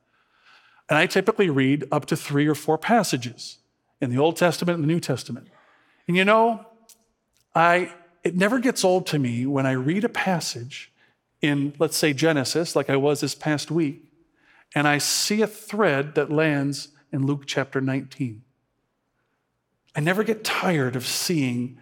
And 0.90 0.99
I 0.99 1.06
typically 1.06 1.49
read 1.49 1.87
up 1.92 2.04
to 2.06 2.16
three 2.16 2.49
or 2.49 2.56
four 2.56 2.76
passages 2.76 3.59
in 4.00 4.11
the 4.11 4.18
Old 4.18 4.37
Testament 4.37 4.75
and 4.75 4.82
the 4.82 4.92
New 4.92 4.99
Testament. 5.00 5.47
And 6.09 6.16
you 6.16 6.25
know, 6.25 6.66
I 7.54 7.92
it 8.25 8.37
never 8.37 8.59
gets 8.59 8.85
old 8.85 9.06
to 9.06 9.18
me 9.18 9.47
when 9.47 9.64
I 9.66 9.73
read 9.73 10.04
a 10.04 10.09
passage 10.09 10.92
in, 11.40 11.73
let's 11.78 11.97
say, 11.97 12.12
Genesis, 12.12 12.76
like 12.76 12.90
I 12.90 12.97
was 12.97 13.20
this 13.20 13.35
past 13.35 13.70
week, 13.70 14.04
and 14.75 14.87
I 14.87 14.99
see 14.99 15.40
a 15.40 15.47
thread 15.47 16.16
that 16.16 16.30
lands 16.30 16.88
in 17.12 17.25
Luke 17.25 17.44
chapter 17.47 17.80
19. 17.80 18.42
I 19.97 20.00
never 20.00 20.23
get 20.23 20.44
tired 20.44 20.97
of 20.97 21.06
seeing 21.06 21.78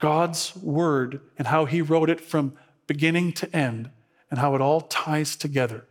God's 0.00 0.56
word 0.56 1.20
and 1.38 1.46
how 1.46 1.64
he 1.64 1.80
wrote 1.80 2.10
it 2.10 2.20
from 2.20 2.54
beginning 2.88 3.32
to 3.34 3.56
end 3.56 3.90
and 4.30 4.40
how 4.40 4.54
it 4.56 4.60
all 4.60 4.80
ties 4.80 5.36
together 5.36 5.86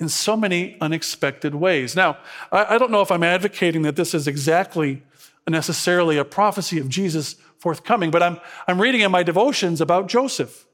in 0.00 0.08
so 0.08 0.36
many 0.36 0.76
unexpected 0.80 1.54
ways. 1.54 1.94
Now, 1.94 2.18
I, 2.50 2.78
don't 2.78 2.90
know 2.90 3.00
if 3.00 3.12
I'm 3.12 3.22
advocating 3.22 3.82
that 3.82 3.96
this 3.96 4.12
is 4.12 4.26
exactly 4.26 5.02
necessarily 5.48 6.18
a 6.18 6.24
prophecy 6.24 6.78
of 6.78 6.88
Jesus 6.88 7.36
forthcoming, 7.58 8.10
but 8.10 8.22
I'm, 8.22 8.40
I'm 8.66 8.80
reading 8.80 9.02
in 9.02 9.10
my 9.10 9.22
devotions 9.22 9.80
about 9.80 10.08
Joseph. 10.08 10.66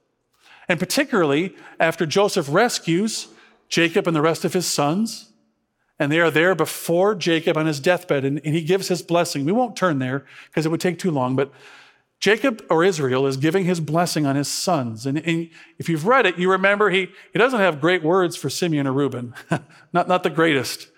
And 0.69 0.79
particularly 0.79 1.55
after 1.79 2.07
Joseph 2.07 2.47
rescues 2.49 3.29
Jacob 3.69 4.07
and 4.07 4.17
the 4.17 4.23
rest 4.23 4.45
of 4.45 4.53
his 4.53 4.67
sons 4.67 5.31
and 6.01 6.11
they 6.11 6.19
are 6.19 6.31
there 6.31 6.55
before 6.55 7.15
Jacob 7.15 7.59
on 7.59 7.67
his 7.67 7.79
deathbed, 7.79 8.25
and, 8.25 8.41
and 8.43 8.55
he 8.55 8.63
gives 8.63 8.89
his 8.89 9.03
blessing. 9.03 9.45
We 9.45 9.53
won't 9.53 9.77
turn 9.77 9.99
there 9.99 10.25
because 10.47 10.65
it 10.65 10.71
would 10.71 10.81
take 10.81 10.99
too 10.99 11.11
long, 11.11 11.37
but 11.37 11.53
Jacob 12.21 12.63
or 12.69 12.85
Israel 12.85 13.27
is 13.27 13.39
giving 13.39 13.65
his 13.65 13.81
blessing 13.81 14.27
on 14.27 14.37
his 14.37 14.47
sons. 14.47 15.07
And, 15.07 15.19
and, 15.27 15.49
if 15.79 15.89
you've 15.89 16.07
read 16.07 16.27
it, 16.27 16.39
you 16.39 16.51
remember 16.51 16.91
he, 16.91 17.09
he 17.33 17.39
doesn't 17.39 17.59
have 17.59 17.81
great 17.81 18.03
words 18.03 18.37
for 18.37 18.51
Simeon 18.51 18.87
or 18.87 18.93
Reuben, 18.93 19.35
not, 19.93 20.07
not 20.07 20.23
the 20.23 20.31
greatest. 20.31 20.89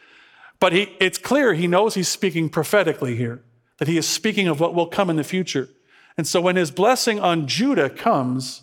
But 0.59 0.73
he, 0.73 0.95
it's 1.01 1.19
clear 1.19 1.55
he 1.55 1.69
knows 1.69 1.95
he's 1.95 2.09
speaking 2.09 2.49
prophetically 2.49 3.17
here, 3.17 3.43
that 3.79 3.87
he 3.87 3.97
is 3.97 4.07
speaking 4.07 4.49
of 4.49 4.59
what 4.59 4.75
will 4.75 4.89
come 4.89 5.09
in 5.09 5.17
the 5.17 5.25
future. 5.25 5.69
And 6.17 6.27
so 6.27 6.41
when 6.41 6.57
his 6.57 6.73
blessing 6.73 7.21
on 7.21 7.47
Judah 7.47 7.89
comes, 7.89 8.63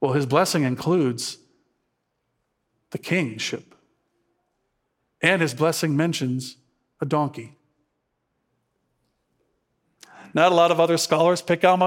well, 0.00 0.12
his 0.12 0.26
blessing 0.26 0.62
includes 0.62 1.38
the 2.90 2.98
kingship. 2.98 3.74
And 5.20 5.42
his 5.42 5.54
blessing 5.54 5.96
mentions 5.96 6.56
a 7.00 7.06
donkey. 7.06 7.56
Not 10.34 10.52
a 10.52 10.54
lot 10.54 10.70
of 10.70 10.80
other 10.80 10.96
scholars 10.96 11.42
pick, 11.42 11.64
up 11.64 11.80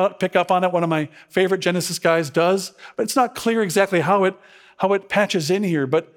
on 0.52 0.64
it. 0.64 0.72
One 0.72 0.84
of 0.84 0.90
my 0.90 1.10
favorite 1.30 1.60
Genesis 1.60 2.00
guys 2.00 2.30
does, 2.30 2.74
but 2.96 3.04
it's 3.04 3.16
not 3.16 3.36
clear 3.36 3.62
exactly 3.62 4.02
how 4.02 4.24
it, 4.26 4.36
how 4.78 4.94
it 4.94 5.10
patches 5.10 5.50
in 5.50 5.64
here. 5.64 5.88
But 5.88 6.14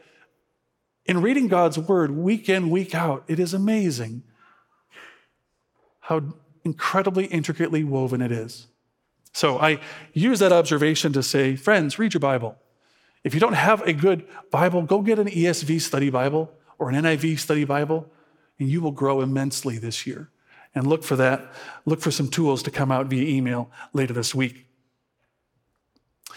in 1.04 1.22
reading 1.22 1.48
God's 1.48 1.78
word 1.78 2.10
week 2.10 2.48
in, 2.48 2.70
week 2.70 2.94
out, 2.94 3.24
it 3.28 3.38
is 3.38 3.54
amazing 3.54 4.24
how 6.00 6.22
incredibly 6.64 7.26
intricately 7.26 7.84
woven 7.84 8.20
it 8.20 8.32
is. 8.32 8.66
So 9.32 9.58
I 9.58 9.80
use 10.12 10.38
that 10.38 10.52
observation 10.52 11.12
to 11.12 11.22
say, 11.22 11.56
friends, 11.56 11.98
read 11.98 12.14
your 12.14 12.20
Bible. 12.20 12.56
If 13.22 13.34
you 13.34 13.40
don't 13.40 13.54
have 13.54 13.82
a 13.82 13.92
good 13.92 14.24
Bible, 14.50 14.82
go 14.82 15.02
get 15.02 15.18
an 15.18 15.26
ESV 15.26 15.80
study 15.80 16.10
Bible 16.10 16.52
or 16.78 16.90
an 16.90 16.94
NIV 16.94 17.38
study 17.38 17.64
Bible, 17.64 18.10
and 18.58 18.68
you 18.68 18.80
will 18.80 18.92
grow 18.92 19.20
immensely 19.20 19.78
this 19.78 20.06
year. 20.06 20.30
And 20.76 20.86
look 20.86 21.02
for 21.02 21.16
that. 21.16 21.50
Look 21.86 22.02
for 22.02 22.10
some 22.10 22.28
tools 22.28 22.62
to 22.64 22.70
come 22.70 22.92
out 22.92 23.06
via 23.06 23.26
email 23.26 23.70
later 23.94 24.12
this 24.12 24.34
week. 24.34 24.66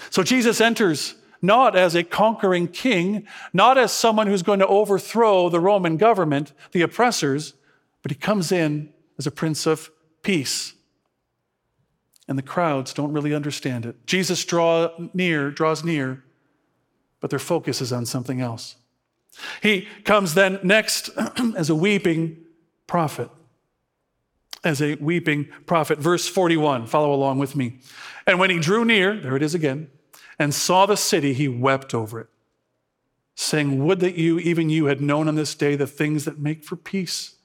So 0.10 0.24
Jesus 0.24 0.62
enters 0.62 1.16
not 1.42 1.76
as 1.76 1.94
a 1.94 2.04
conquering 2.04 2.70
king, 2.70 3.28
not 3.52 3.78
as 3.78 3.92
someone 3.92 4.28
who's 4.28 4.42
going 4.42 4.60
to 4.60 4.68
overthrow 4.68 5.50
the 5.50 5.60
Roman 5.60 5.98
government, 5.98 6.54
the 6.72 6.82
oppressors, 6.82 7.54
but 8.02 8.12
he 8.12 8.16
comes 8.16 8.52
in 8.52 8.94
as 9.18 9.28
a 9.28 9.32
prince 9.32 9.66
of 9.68 9.92
peace. 10.22 10.74
And 12.30 12.38
the 12.38 12.44
crowds 12.44 12.94
don't 12.94 13.12
really 13.12 13.34
understand 13.34 13.86
it. 13.86 14.06
Jesus 14.06 14.46
draw 14.46 14.90
near, 15.14 15.52
draws 15.52 15.84
near, 15.84 16.24
but 17.20 17.30
their 17.30 17.40
focus 17.40 17.82
is 17.82 17.92
on 17.92 18.06
something 18.06 18.40
else. 18.40 18.78
He 19.62 19.88
comes 20.06 20.34
then 20.34 20.60
next 20.64 21.10
as 21.58 21.70
a 21.70 21.76
weeping 21.76 22.38
prophet. 22.88 23.30
As 24.64 24.82
a 24.82 24.96
weeping 24.96 25.48
prophet. 25.66 26.00
Verse 26.00 26.28
41, 26.28 26.88
follow 26.88 27.14
along 27.14 27.40
with 27.40 27.56
me. 27.56 27.80
And 28.28 28.40
when 28.40 28.50
he 28.50 28.60
drew 28.60 28.84
near, 28.84 29.16
there 29.16 29.36
it 29.36 29.44
is 29.44 29.56
again, 29.56 29.90
and 30.38 30.54
saw 30.54 30.86
the 30.86 30.98
city, 30.98 31.34
he 31.34 31.48
wept 31.48 31.94
over 31.94 32.20
it, 32.20 32.28
saying, 33.36 33.86
Would 33.86 34.02
that 34.02 34.16
you, 34.16 34.38
even 34.40 34.70
you, 34.70 34.86
had 34.86 35.02
known 35.02 35.28
on 35.28 35.36
this 35.36 35.56
day 35.56 35.76
the 35.76 35.88
things 35.88 36.26
that 36.26 36.40
make 36.40 36.64
for 36.64 36.76
peace. 36.76 37.36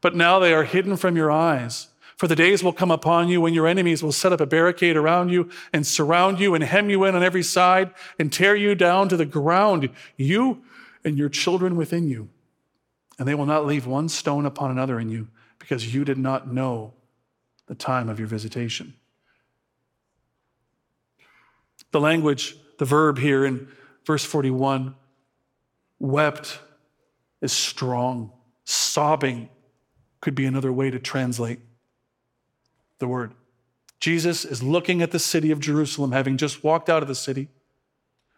But 0.00 0.16
now 0.16 0.38
they 0.38 0.52
are 0.52 0.64
hidden 0.64 0.96
from 0.96 1.16
your 1.16 1.30
eyes. 1.30 1.88
For 2.20 2.26
the 2.26 2.36
days 2.36 2.62
will 2.62 2.74
come 2.74 2.90
upon 2.90 3.28
you 3.28 3.40
when 3.40 3.54
your 3.54 3.66
enemies 3.66 4.02
will 4.02 4.12
set 4.12 4.30
up 4.30 4.42
a 4.42 4.46
barricade 4.46 4.94
around 4.94 5.30
you 5.30 5.48
and 5.72 5.86
surround 5.86 6.38
you 6.38 6.54
and 6.54 6.62
hem 6.62 6.90
you 6.90 7.04
in 7.04 7.14
on 7.14 7.22
every 7.22 7.42
side 7.42 7.94
and 8.18 8.30
tear 8.30 8.54
you 8.54 8.74
down 8.74 9.08
to 9.08 9.16
the 9.16 9.24
ground. 9.24 9.88
You 10.18 10.62
and 11.02 11.16
your 11.16 11.30
children 11.30 11.76
within 11.76 12.08
you, 12.08 12.28
and 13.18 13.26
they 13.26 13.34
will 13.34 13.46
not 13.46 13.64
leave 13.64 13.86
one 13.86 14.10
stone 14.10 14.44
upon 14.44 14.70
another 14.70 15.00
in 15.00 15.08
you, 15.08 15.28
because 15.70 15.94
you 15.94 16.04
did 16.04 16.18
not 16.18 16.52
know 16.52 16.92
the 17.68 17.76
time 17.76 18.08
of 18.08 18.18
your 18.18 18.26
visitation. 18.26 18.92
The 21.92 22.00
language 22.00 22.56
the 22.78 22.84
verb 22.84 23.18
here 23.18 23.44
in 23.44 23.68
verse 24.04 24.24
41, 24.24 24.96
wept, 26.00 26.58
is 27.40 27.52
strong. 27.52 28.32
Sobbing 28.64 29.48
could 30.20 30.34
be 30.34 30.44
another 30.44 30.72
way 30.72 30.90
to 30.90 30.98
translate 30.98 31.60
the 32.98 33.06
word. 33.06 33.32
Jesus 34.00 34.44
is 34.44 34.64
looking 34.64 35.02
at 35.02 35.12
the 35.12 35.20
city 35.20 35.52
of 35.52 35.60
Jerusalem, 35.60 36.10
having 36.10 36.36
just 36.36 36.64
walked 36.64 36.90
out 36.90 37.00
of 37.00 37.08
the 37.08 37.14
city, 37.14 37.46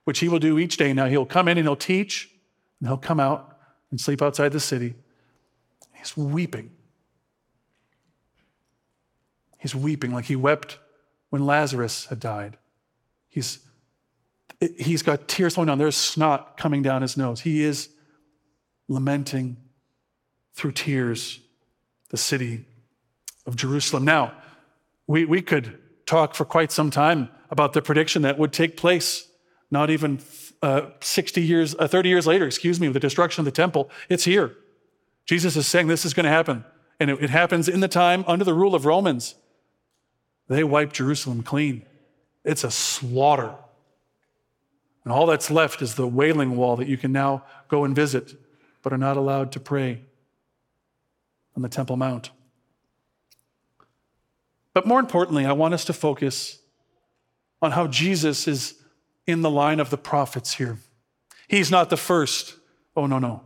which 0.04 0.18
he 0.18 0.28
will 0.28 0.38
do 0.38 0.58
each 0.58 0.76
day. 0.76 0.92
Now 0.92 1.06
he'll 1.06 1.24
come 1.24 1.48
in 1.48 1.56
and 1.56 1.66
he'll 1.66 1.76
teach, 1.76 2.30
and 2.78 2.90
he'll 2.90 2.98
come 2.98 3.20
out 3.20 3.56
and 3.90 3.98
sleep 3.98 4.20
outside 4.20 4.52
the 4.52 4.60
city. 4.60 4.96
He's 5.94 6.14
weeping. 6.14 6.72
He's 9.62 9.76
weeping 9.76 10.12
like 10.12 10.24
he 10.24 10.34
wept 10.34 10.80
when 11.30 11.46
Lazarus 11.46 12.06
had 12.06 12.18
died. 12.18 12.58
He's, 13.28 13.60
he's 14.76 15.02
got 15.02 15.28
tears 15.28 15.54
flowing 15.54 15.68
down. 15.68 15.78
There's 15.78 15.96
snot 15.96 16.56
coming 16.56 16.82
down 16.82 17.00
his 17.00 17.16
nose. 17.16 17.42
He 17.42 17.62
is 17.62 17.88
lamenting 18.88 19.56
through 20.52 20.72
tears 20.72 21.38
the 22.10 22.16
city 22.16 22.66
of 23.46 23.54
Jerusalem. 23.54 24.04
Now, 24.04 24.32
we, 25.06 25.26
we 25.26 25.40
could 25.40 25.78
talk 26.06 26.34
for 26.34 26.44
quite 26.44 26.72
some 26.72 26.90
time 26.90 27.28
about 27.48 27.72
the 27.72 27.82
prediction 27.82 28.22
that 28.22 28.40
would 28.40 28.52
take 28.52 28.76
place 28.76 29.28
not 29.70 29.90
even 29.90 30.18
uh, 30.60 30.86
60 31.00 31.40
years, 31.40 31.76
uh, 31.78 31.86
30 31.86 32.08
years 32.08 32.26
later, 32.26 32.48
excuse 32.48 32.80
me, 32.80 32.88
with 32.88 32.94
the 32.94 33.00
destruction 33.00 33.42
of 33.42 33.44
the 33.44 33.52
temple. 33.52 33.88
It's 34.08 34.24
here. 34.24 34.56
Jesus 35.24 35.56
is 35.56 35.68
saying 35.68 35.86
this 35.86 36.04
is 36.04 36.14
going 36.14 36.24
to 36.24 36.30
happen. 36.30 36.64
And 36.98 37.10
it, 37.10 37.22
it 37.22 37.30
happens 37.30 37.68
in 37.68 37.78
the 37.78 37.86
time 37.86 38.24
under 38.26 38.44
the 38.44 38.54
rule 38.54 38.74
of 38.74 38.84
Romans. 38.86 39.36
They 40.48 40.64
wipe 40.64 40.92
Jerusalem 40.92 41.42
clean. 41.42 41.84
It's 42.44 42.64
a 42.64 42.70
slaughter. 42.70 43.54
And 45.04 45.12
all 45.12 45.26
that's 45.26 45.50
left 45.50 45.82
is 45.82 45.94
the 45.94 46.06
wailing 46.06 46.56
wall 46.56 46.76
that 46.76 46.88
you 46.88 46.96
can 46.96 47.12
now 47.12 47.44
go 47.68 47.84
and 47.84 47.94
visit, 47.94 48.34
but 48.82 48.92
are 48.92 48.98
not 48.98 49.16
allowed 49.16 49.52
to 49.52 49.60
pray 49.60 50.00
on 51.56 51.62
the 51.62 51.68
Temple 51.68 51.96
Mount. 51.96 52.30
But 54.74 54.86
more 54.86 55.00
importantly, 55.00 55.44
I 55.44 55.52
want 55.52 55.74
us 55.74 55.84
to 55.86 55.92
focus 55.92 56.58
on 57.60 57.72
how 57.72 57.86
Jesus 57.86 58.48
is 58.48 58.74
in 59.26 59.42
the 59.42 59.50
line 59.50 59.80
of 59.80 59.90
the 59.90 59.98
prophets 59.98 60.54
here. 60.54 60.78
He's 61.48 61.70
not 61.70 61.90
the 61.90 61.96
first. 61.96 62.56
Oh, 62.96 63.06
no, 63.06 63.18
no. 63.18 63.42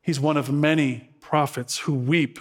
He's 0.00 0.20
one 0.20 0.36
of 0.36 0.52
many 0.52 1.10
prophets 1.20 1.78
who 1.78 1.94
weep 1.94 2.38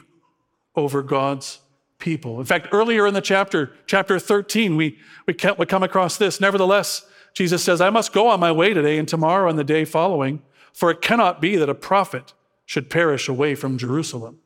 over 0.76 1.02
God's 1.02 1.60
people. 2.04 2.38
In 2.38 2.46
fact, 2.46 2.68
earlier 2.74 3.08
in 3.08 3.14
the 3.14 3.22
chapter, 3.22 3.72
chapter 3.86 4.20
13, 4.20 4.76
we, 4.76 5.00
we, 5.26 5.38
we 5.58 5.66
come 5.66 5.84
across 5.84 6.18
this. 6.18 6.42
Nevertheless, 6.42 7.06
Jesus 7.34 7.64
says, 7.64 7.80
I 7.80 7.90
must 7.90 8.12
go 8.12 8.28
on 8.28 8.42
my 8.42 8.52
way 8.52 8.74
today 8.74 8.98
and 8.98 9.08
tomorrow 9.08 9.50
and 9.50 9.58
the 9.58 9.64
day 9.64 9.86
following, 9.86 10.42
for 10.74 10.92
it 10.92 11.02
cannot 11.02 11.40
be 11.40 11.56
that 11.56 11.70
a 11.70 11.74
prophet 11.74 12.34
should 12.66 12.90
perish 12.90 13.30
away 13.30 13.56
from 13.56 13.78
Jerusalem. 13.78 14.40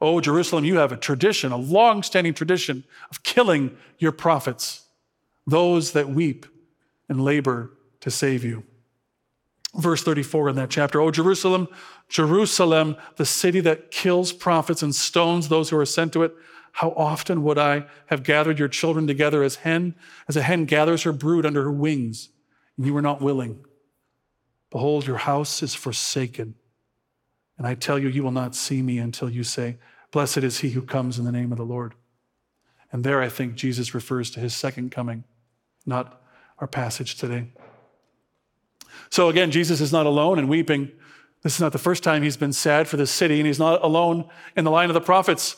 Oh, 0.00 0.18
Jerusalem, 0.22 0.64
you 0.64 0.78
have 0.78 0.92
a 0.92 0.96
tradition, 0.96 1.52
a 1.52 1.58
long 1.58 2.02
standing 2.02 2.32
tradition 2.32 2.84
of 3.10 3.22
killing 3.22 3.76
your 3.98 4.12
prophets, 4.12 4.86
those 5.46 5.92
that 5.92 6.08
weep 6.08 6.46
and 7.06 7.22
labor 7.22 7.70
to 8.00 8.10
save 8.10 8.44
you. 8.44 8.64
Verse 9.76 10.02
34 10.02 10.48
in 10.48 10.56
that 10.56 10.70
chapter 10.70 11.02
Oh, 11.02 11.10
Jerusalem, 11.10 11.68
Jerusalem, 12.08 12.96
the 13.16 13.26
city 13.26 13.60
that 13.60 13.90
kills 13.90 14.32
prophets 14.32 14.82
and 14.82 14.94
stones 14.94 15.48
those 15.48 15.68
who 15.68 15.76
are 15.76 15.84
sent 15.84 16.14
to 16.14 16.22
it. 16.22 16.34
How 16.72 16.90
often 16.90 17.42
would 17.44 17.58
I 17.58 17.84
have 18.06 18.22
gathered 18.22 18.58
your 18.58 18.68
children 18.68 19.06
together 19.06 19.42
as 19.42 19.56
hen, 19.56 19.94
as 20.28 20.36
a 20.36 20.42
hen 20.42 20.64
gathers 20.64 21.02
her 21.02 21.12
brood 21.12 21.46
under 21.46 21.62
her 21.62 21.72
wings, 21.72 22.30
and 22.76 22.86
you 22.86 22.94
were 22.94 23.02
not 23.02 23.20
willing? 23.20 23.64
Behold, 24.70 25.06
your 25.06 25.18
house 25.18 25.62
is 25.62 25.74
forsaken. 25.74 26.54
And 27.58 27.66
I 27.66 27.74
tell 27.74 27.98
you, 27.98 28.08
you 28.08 28.22
will 28.22 28.30
not 28.30 28.54
see 28.54 28.82
me 28.82 28.98
until 28.98 29.28
you 29.28 29.44
say, 29.44 29.76
Blessed 30.10 30.38
is 30.38 30.60
he 30.60 30.70
who 30.70 30.82
comes 30.82 31.18
in 31.18 31.24
the 31.24 31.32
name 31.32 31.52
of 31.52 31.58
the 31.58 31.64
Lord. 31.64 31.94
And 32.90 33.04
there 33.04 33.22
I 33.22 33.28
think 33.28 33.54
Jesus 33.54 33.94
refers 33.94 34.30
to 34.30 34.40
his 34.40 34.54
second 34.54 34.90
coming, 34.90 35.24
not 35.86 36.22
our 36.58 36.66
passage 36.66 37.16
today. 37.16 37.48
So 39.10 39.28
again, 39.28 39.50
Jesus 39.50 39.80
is 39.80 39.92
not 39.92 40.06
alone 40.06 40.38
in 40.38 40.48
weeping. 40.48 40.90
This 41.42 41.54
is 41.54 41.60
not 41.60 41.72
the 41.72 41.78
first 41.78 42.02
time 42.02 42.22
he's 42.22 42.36
been 42.36 42.52
sad 42.52 42.88
for 42.88 42.96
the 42.96 43.06
city, 43.06 43.38
and 43.40 43.46
he's 43.46 43.58
not 43.58 43.82
alone 43.82 44.28
in 44.56 44.64
the 44.64 44.70
line 44.70 44.90
of 44.90 44.94
the 44.94 45.00
prophets. 45.00 45.56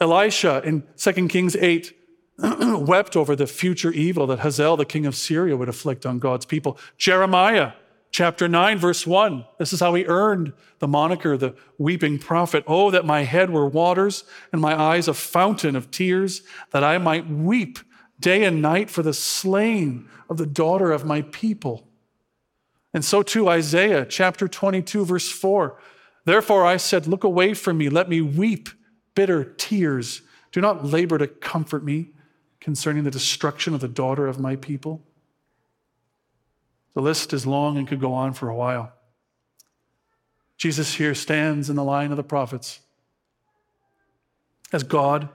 Elisha 0.00 0.62
in 0.64 0.84
2 0.96 1.28
Kings 1.28 1.56
8 1.56 1.92
wept 2.38 3.16
over 3.16 3.34
the 3.34 3.46
future 3.46 3.90
evil 3.92 4.26
that 4.26 4.40
Hazael, 4.40 4.76
the 4.76 4.84
king 4.84 5.06
of 5.06 5.16
Syria, 5.16 5.56
would 5.56 5.68
afflict 5.68 6.04
on 6.04 6.18
God's 6.18 6.44
people. 6.44 6.78
Jeremiah 6.98 7.72
chapter 8.10 8.48
9, 8.48 8.78
verse 8.78 9.06
1. 9.06 9.44
This 9.58 9.72
is 9.72 9.80
how 9.80 9.94
he 9.94 10.04
earned 10.06 10.52
the 10.78 10.88
moniker, 10.88 11.36
the 11.36 11.54
weeping 11.78 12.18
prophet. 12.18 12.64
Oh, 12.66 12.90
that 12.90 13.04
my 13.06 13.22
head 13.22 13.50
were 13.50 13.66
waters 13.66 14.24
and 14.52 14.60
my 14.60 14.78
eyes 14.78 15.08
a 15.08 15.14
fountain 15.14 15.76
of 15.76 15.90
tears, 15.90 16.42
that 16.72 16.84
I 16.84 16.98
might 16.98 17.28
weep 17.28 17.78
day 18.20 18.44
and 18.44 18.62
night 18.62 18.90
for 18.90 19.02
the 19.02 19.14
slain 19.14 20.08
of 20.28 20.36
the 20.36 20.46
daughter 20.46 20.92
of 20.92 21.04
my 21.04 21.22
people. 21.22 21.86
And 22.92 23.04
so 23.04 23.22
too, 23.22 23.48
Isaiah 23.48 24.06
chapter 24.06 24.48
22, 24.48 25.04
verse 25.04 25.30
4. 25.30 25.78
Therefore 26.24 26.64
I 26.64 26.76
said, 26.76 27.06
Look 27.06 27.24
away 27.24 27.54
from 27.54 27.78
me, 27.78 27.88
let 27.88 28.08
me 28.08 28.20
weep 28.20 28.68
bitter 29.16 29.42
tears. 29.42 30.22
Do 30.52 30.60
not 30.60 30.84
labor 30.84 31.18
to 31.18 31.26
comfort 31.26 31.82
me 31.82 32.10
concerning 32.60 33.02
the 33.02 33.10
destruction 33.10 33.74
of 33.74 33.80
the 33.80 33.88
daughter 33.88 34.28
of 34.28 34.38
my 34.38 34.54
people. 34.54 35.02
The 36.94 37.02
list 37.02 37.32
is 37.32 37.44
long 37.44 37.76
and 37.76 37.88
could 37.88 38.00
go 38.00 38.14
on 38.14 38.32
for 38.32 38.48
a 38.48 38.54
while. 38.54 38.92
Jesus 40.56 40.94
here 40.94 41.14
stands 41.14 41.68
in 41.68 41.76
the 41.76 41.84
line 41.84 42.10
of 42.12 42.16
the 42.16 42.22
prophets 42.22 42.80
as 44.72 44.82
God 44.82 45.28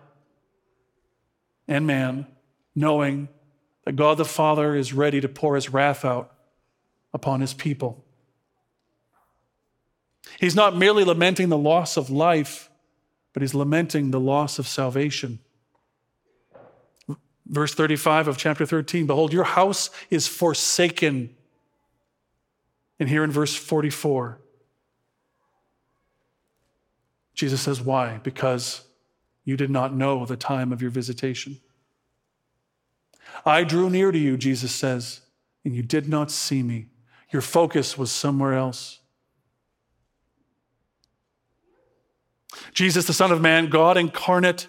and 1.67 1.86
man, 1.86 2.26
knowing 2.74 3.30
that 3.86 3.96
God 3.96 4.17
the 4.17 4.26
Father 4.26 4.76
is 4.76 4.94
ready 4.94 5.22
to 5.22 5.30
pour 5.30 5.56
his 5.56 5.70
wrath 5.70 6.04
out 6.04 6.34
upon 7.13 7.41
his 7.41 7.54
people. 7.54 8.04
He's 10.39 10.56
not 10.56 10.76
merely 10.76 11.04
lamenting 11.04 11.50
the 11.50 11.58
loss 11.58 11.98
of 11.98 12.10
life, 12.10 12.71
but 13.34 13.41
he's 13.41 13.54
lamenting 13.54 14.12
the 14.12 14.20
loss 14.20 14.60
of 14.60 14.67
salvation. 14.67 15.39
Verse 17.46 17.74
35 17.74 18.28
of 18.28 18.38
chapter 18.38 18.65
13 18.65 19.08
Behold, 19.08 19.34
your 19.34 19.44
house 19.44 19.89
is 20.10 20.28
forsaken 20.28 21.36
and 23.02 23.10
here 23.10 23.24
in 23.24 23.32
verse 23.32 23.56
44, 23.56 24.39
Jesus 27.34 27.60
says, 27.60 27.82
Why? 27.82 28.20
Because 28.22 28.84
you 29.44 29.58
did 29.58 29.72
not 29.72 29.91
know 29.91 30.24
the 30.24 30.38
time 30.38 30.72
of 30.72 30.84
your 30.84 30.91
visitation. 30.91 31.60
I 33.44 33.63
drew 33.63 33.89
near 33.89 34.12
to 34.12 34.20
you, 34.20 34.38
Jesus 34.38 34.72
says, 34.72 35.22
and 35.65 35.76
you 35.76 35.82
did 35.82 36.08
not 36.08 36.30
see 36.30 36.62
me. 36.62 36.89
Your 37.32 37.41
focus 37.41 37.98
was 37.98 38.12
somewhere 38.12 38.54
else. 38.54 39.00
Jesus, 42.74 43.06
the 43.06 43.14
Son 43.14 43.32
of 43.32 43.42
Man, 43.42 43.70
God 43.70 43.98
incarnate, 43.98 44.68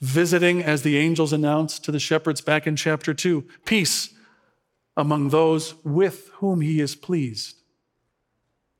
visiting 0.00 0.62
as 0.62 0.82
the 0.82 0.96
angels 0.96 1.32
announced 1.32 1.84
to 1.84 1.92
the 1.92 1.98
shepherds 1.98 2.40
back 2.40 2.66
in 2.66 2.76
chapter 2.76 3.12
2 3.12 3.44
peace 3.64 4.14
among 4.96 5.28
those 5.28 5.74
with 5.84 6.28
whom 6.34 6.60
he 6.60 6.80
is 6.80 6.94
pleased. 6.94 7.56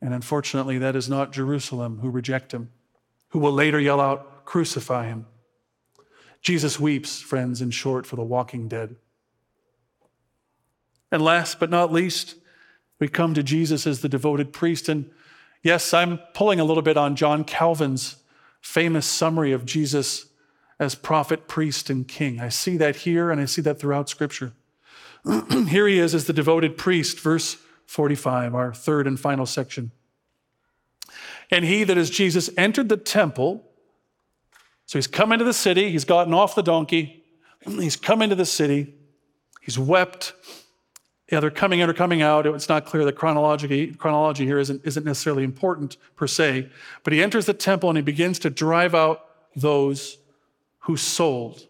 And 0.01 0.15
unfortunately, 0.15 0.79
that 0.79 0.97
is 0.97 1.09
not 1.09 1.33
Jerusalem 1.33 1.99
who 2.01 2.11
reject 2.11 2.53
him, 2.53 2.71
who 3.31 3.39
will 3.39 3.53
later 3.53 3.81
yell 3.81 4.01
out, 4.01 4.45
Crucify 4.45 5.07
him. 5.07 5.27
Jesus 6.41 6.81
weeps, 6.81 7.21
friends, 7.21 7.61
in 7.61 7.71
short, 7.71 8.07
for 8.07 8.17
the 8.17 8.23
walking 8.23 8.69
dead. 8.69 8.97
And 11.11 11.23
last 11.23 11.59
but 11.59 11.71
not 11.71 11.93
least, 11.93 12.37
we 12.99 13.09
come 13.09 13.35
to 13.35 13.43
Jesus 13.43 13.87
as 13.87 14.01
the 14.01 14.09
devoted 14.09 14.53
priest. 14.53 14.89
And 14.89 15.11
yes, 15.63 15.93
I'm 15.93 16.19
pulling 16.35 16.61
a 16.61 16.65
little 16.65 16.83
bit 16.83 16.97
on 16.97 17.17
John 17.17 17.45
Calvin's 17.45 18.17
famous 18.61 19.07
summary 19.07 19.53
of 19.53 19.64
Jesus 19.64 20.27
as 20.79 20.94
prophet, 20.94 21.49
priest, 21.49 21.90
and 21.90 22.07
king. 22.07 22.40
I 22.40 22.49
see 22.49 22.77
that 22.77 22.97
here 22.97 23.31
and 23.31 23.40
I 23.40 23.47
see 23.47 23.62
that 23.62 23.81
throughout 23.81 24.09
Scripture. 24.09 24.53
here 25.68 25.88
he 25.88 25.99
is 25.99 26.14
as 26.14 26.27
the 26.27 26.33
devoted 26.33 26.79
priest, 26.79 27.18
verse 27.21 27.57
45, 27.87 28.55
our 28.55 28.73
third 28.73 29.07
and 29.07 29.18
final 29.18 29.47
section. 29.47 29.90
And 31.51 31.64
he, 31.64 31.85
that 31.85 31.97
is 31.97 32.11
Jesus, 32.11 32.51
entered 32.57 32.88
the 32.88 32.97
temple. 32.97 33.64
So 34.87 34.99
he's 34.99 35.07
come 35.07 35.33
into 35.33 35.44
the 35.44 35.53
city, 35.53 35.90
he's 35.90 36.05
gotten 36.05 36.35
off 36.35 36.55
the 36.55 36.62
donkey, 36.62 37.25
he's 37.66 37.97
come 37.97 38.23
into 38.23 38.37
the 38.37 38.47
city, 38.47 38.94
he's 39.61 39.79
wept. 39.79 40.33
Yeah, 41.31 41.41
they're 41.41 41.51
coming 41.51 41.81
in 41.81 41.91
or 41.91 41.95
coming 41.95 42.23
out. 42.23 42.47
It's 42.47 42.69
not 42.69 42.87
clear. 42.87 43.05
that 43.05 43.17
chronology, 43.17 43.93
chronology 43.95 44.47
here 44.47 44.59
isn't, 44.59 44.81
isn't 44.85 45.05
necessarily 45.05 45.45
important 45.45 45.99
per 46.17 46.27
se. 46.27 46.71
But 47.03 47.12
he 47.12 47.23
enters 47.23 47.47
the 47.47 47.55
temple 47.55 47.91
and 47.91 47.99
he 47.99 48.03
begins 48.03 48.38
to 48.41 48.51
drive 48.51 48.95
out 48.95 49.27
those 49.55 50.19
who 50.81 50.97
sold, 50.97 51.67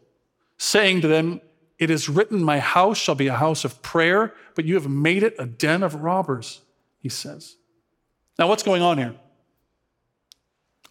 saying 0.59 1.01
to 1.01 1.09
them, 1.09 1.41
It 1.79 1.91
is 1.91 2.09
written, 2.09 2.43
My 2.43 2.61
house 2.61 2.99
shall 2.99 3.17
be 3.17 3.27
a 3.27 3.35
house 3.35 3.65
of 3.65 3.83
prayer, 3.83 4.33
but 4.55 4.65
you 4.65 4.75
have 4.75 4.89
made 4.89 5.25
it 5.25 5.35
a 5.39 5.47
den 5.47 5.83
of 5.83 5.97
robbers, 5.97 6.61
he 7.01 7.09
says. 7.09 7.57
Now, 8.39 8.47
what's 8.47 8.63
going 8.63 8.83
on 8.83 8.99
here? 8.99 9.17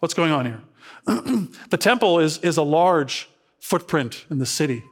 What's 0.00 0.14
going 0.14 0.32
on 0.32 0.44
here? 0.44 0.60
the 1.70 1.78
temple 1.78 2.18
is, 2.18 2.36
is 2.38 2.58
a 2.58 2.62
large 2.62 3.30
footprint 3.60 4.26
in 4.30 4.38
the 4.38 4.46
city, 4.46 4.84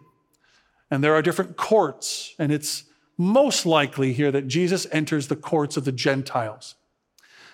and 0.90 1.04
there 1.04 1.14
are 1.14 1.20
different 1.20 1.58
courts, 1.58 2.34
and 2.38 2.50
it's 2.50 2.84
most 3.18 3.64
likely 3.64 4.12
here 4.12 4.30
that 4.30 4.46
Jesus 4.46 4.86
enters 4.92 5.28
the 5.28 5.36
courts 5.36 5.76
of 5.76 5.84
the 5.84 5.92
Gentiles. 5.92 6.74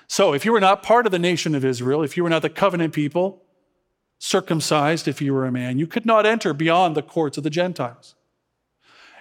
So, 0.07 0.35
if 0.35 0.45
you 0.45 0.53
were 0.53 0.61
not 0.61 0.83
part 0.83 1.07
of 1.07 1.13
the 1.13 1.19
nation 1.19 1.55
of 1.55 1.65
Israel, 1.65 2.03
if 2.03 2.17
you 2.17 2.23
were 2.23 2.31
not 2.31 2.43
the 2.43 2.51
covenant 2.51 2.93
people, 2.93 3.43
circumcised 4.19 5.09
if 5.09 5.23
you 5.23 5.33
were 5.33 5.47
a 5.47 5.53
man, 5.53 5.79
you 5.79 5.87
could 5.87 6.07
not 6.07 6.27
enter 6.27 6.53
beyond 6.53 6.95
the 6.95 7.03
courts 7.03 7.39
of 7.39 7.45
the 7.45 7.51
Gentiles. 7.51 8.15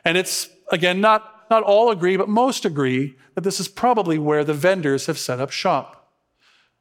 And 0.04 0.18
it's, 0.18 0.50
again, 0.72 1.00
not, 1.00 1.46
not 1.50 1.64
all 1.64 1.90
agree, 1.90 2.18
but 2.18 2.30
most 2.30 2.66
agree 2.66 3.16
that 3.36 3.42
this 3.42 3.60
is 3.60 3.68
probably 3.68 4.18
where 4.18 4.44
the 4.44 4.54
vendors 4.54 5.06
have 5.06 5.18
set 5.18 5.40
up 5.40 5.52
shop. 5.52 6.12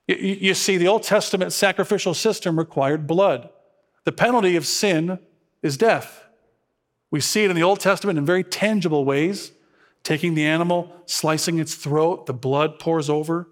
You, 0.09 0.17
you 0.17 0.55
see, 0.55 0.77
the 0.77 0.89
Old 0.89 1.03
Testament 1.03 1.53
sacrificial 1.53 2.15
system 2.15 2.59
required 2.59 3.07
blood. 3.07 3.49
The 4.05 4.13
penalty 4.13 4.57
of 4.57 4.67
sin 4.67 5.19
is 5.63 5.77
death. 5.77 6.25
We 7.11 7.21
see 7.21 7.45
it 7.45 7.51
in 7.51 7.57
the 7.57 7.63
Old 7.63 7.81
Testament 7.81 8.19
in 8.19 8.25
very 8.25 8.45
tangible 8.45 9.05
ways 9.05 9.53
taking 10.03 10.35
the 10.35 10.47
animal, 10.47 10.93
slicing 11.07 11.59
its 11.59 11.75
throat, 11.75 12.27
the 12.27 12.33
blood 12.33 12.79
pours 12.79 13.11
over 13.11 13.49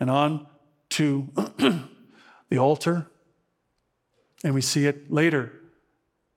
and 0.00 0.10
on 0.10 0.46
to 0.90 1.28
the 2.48 2.58
altar. 2.58 3.08
And 4.42 4.54
we 4.54 4.60
see 4.60 4.86
it 4.86 5.10
later 5.10 5.52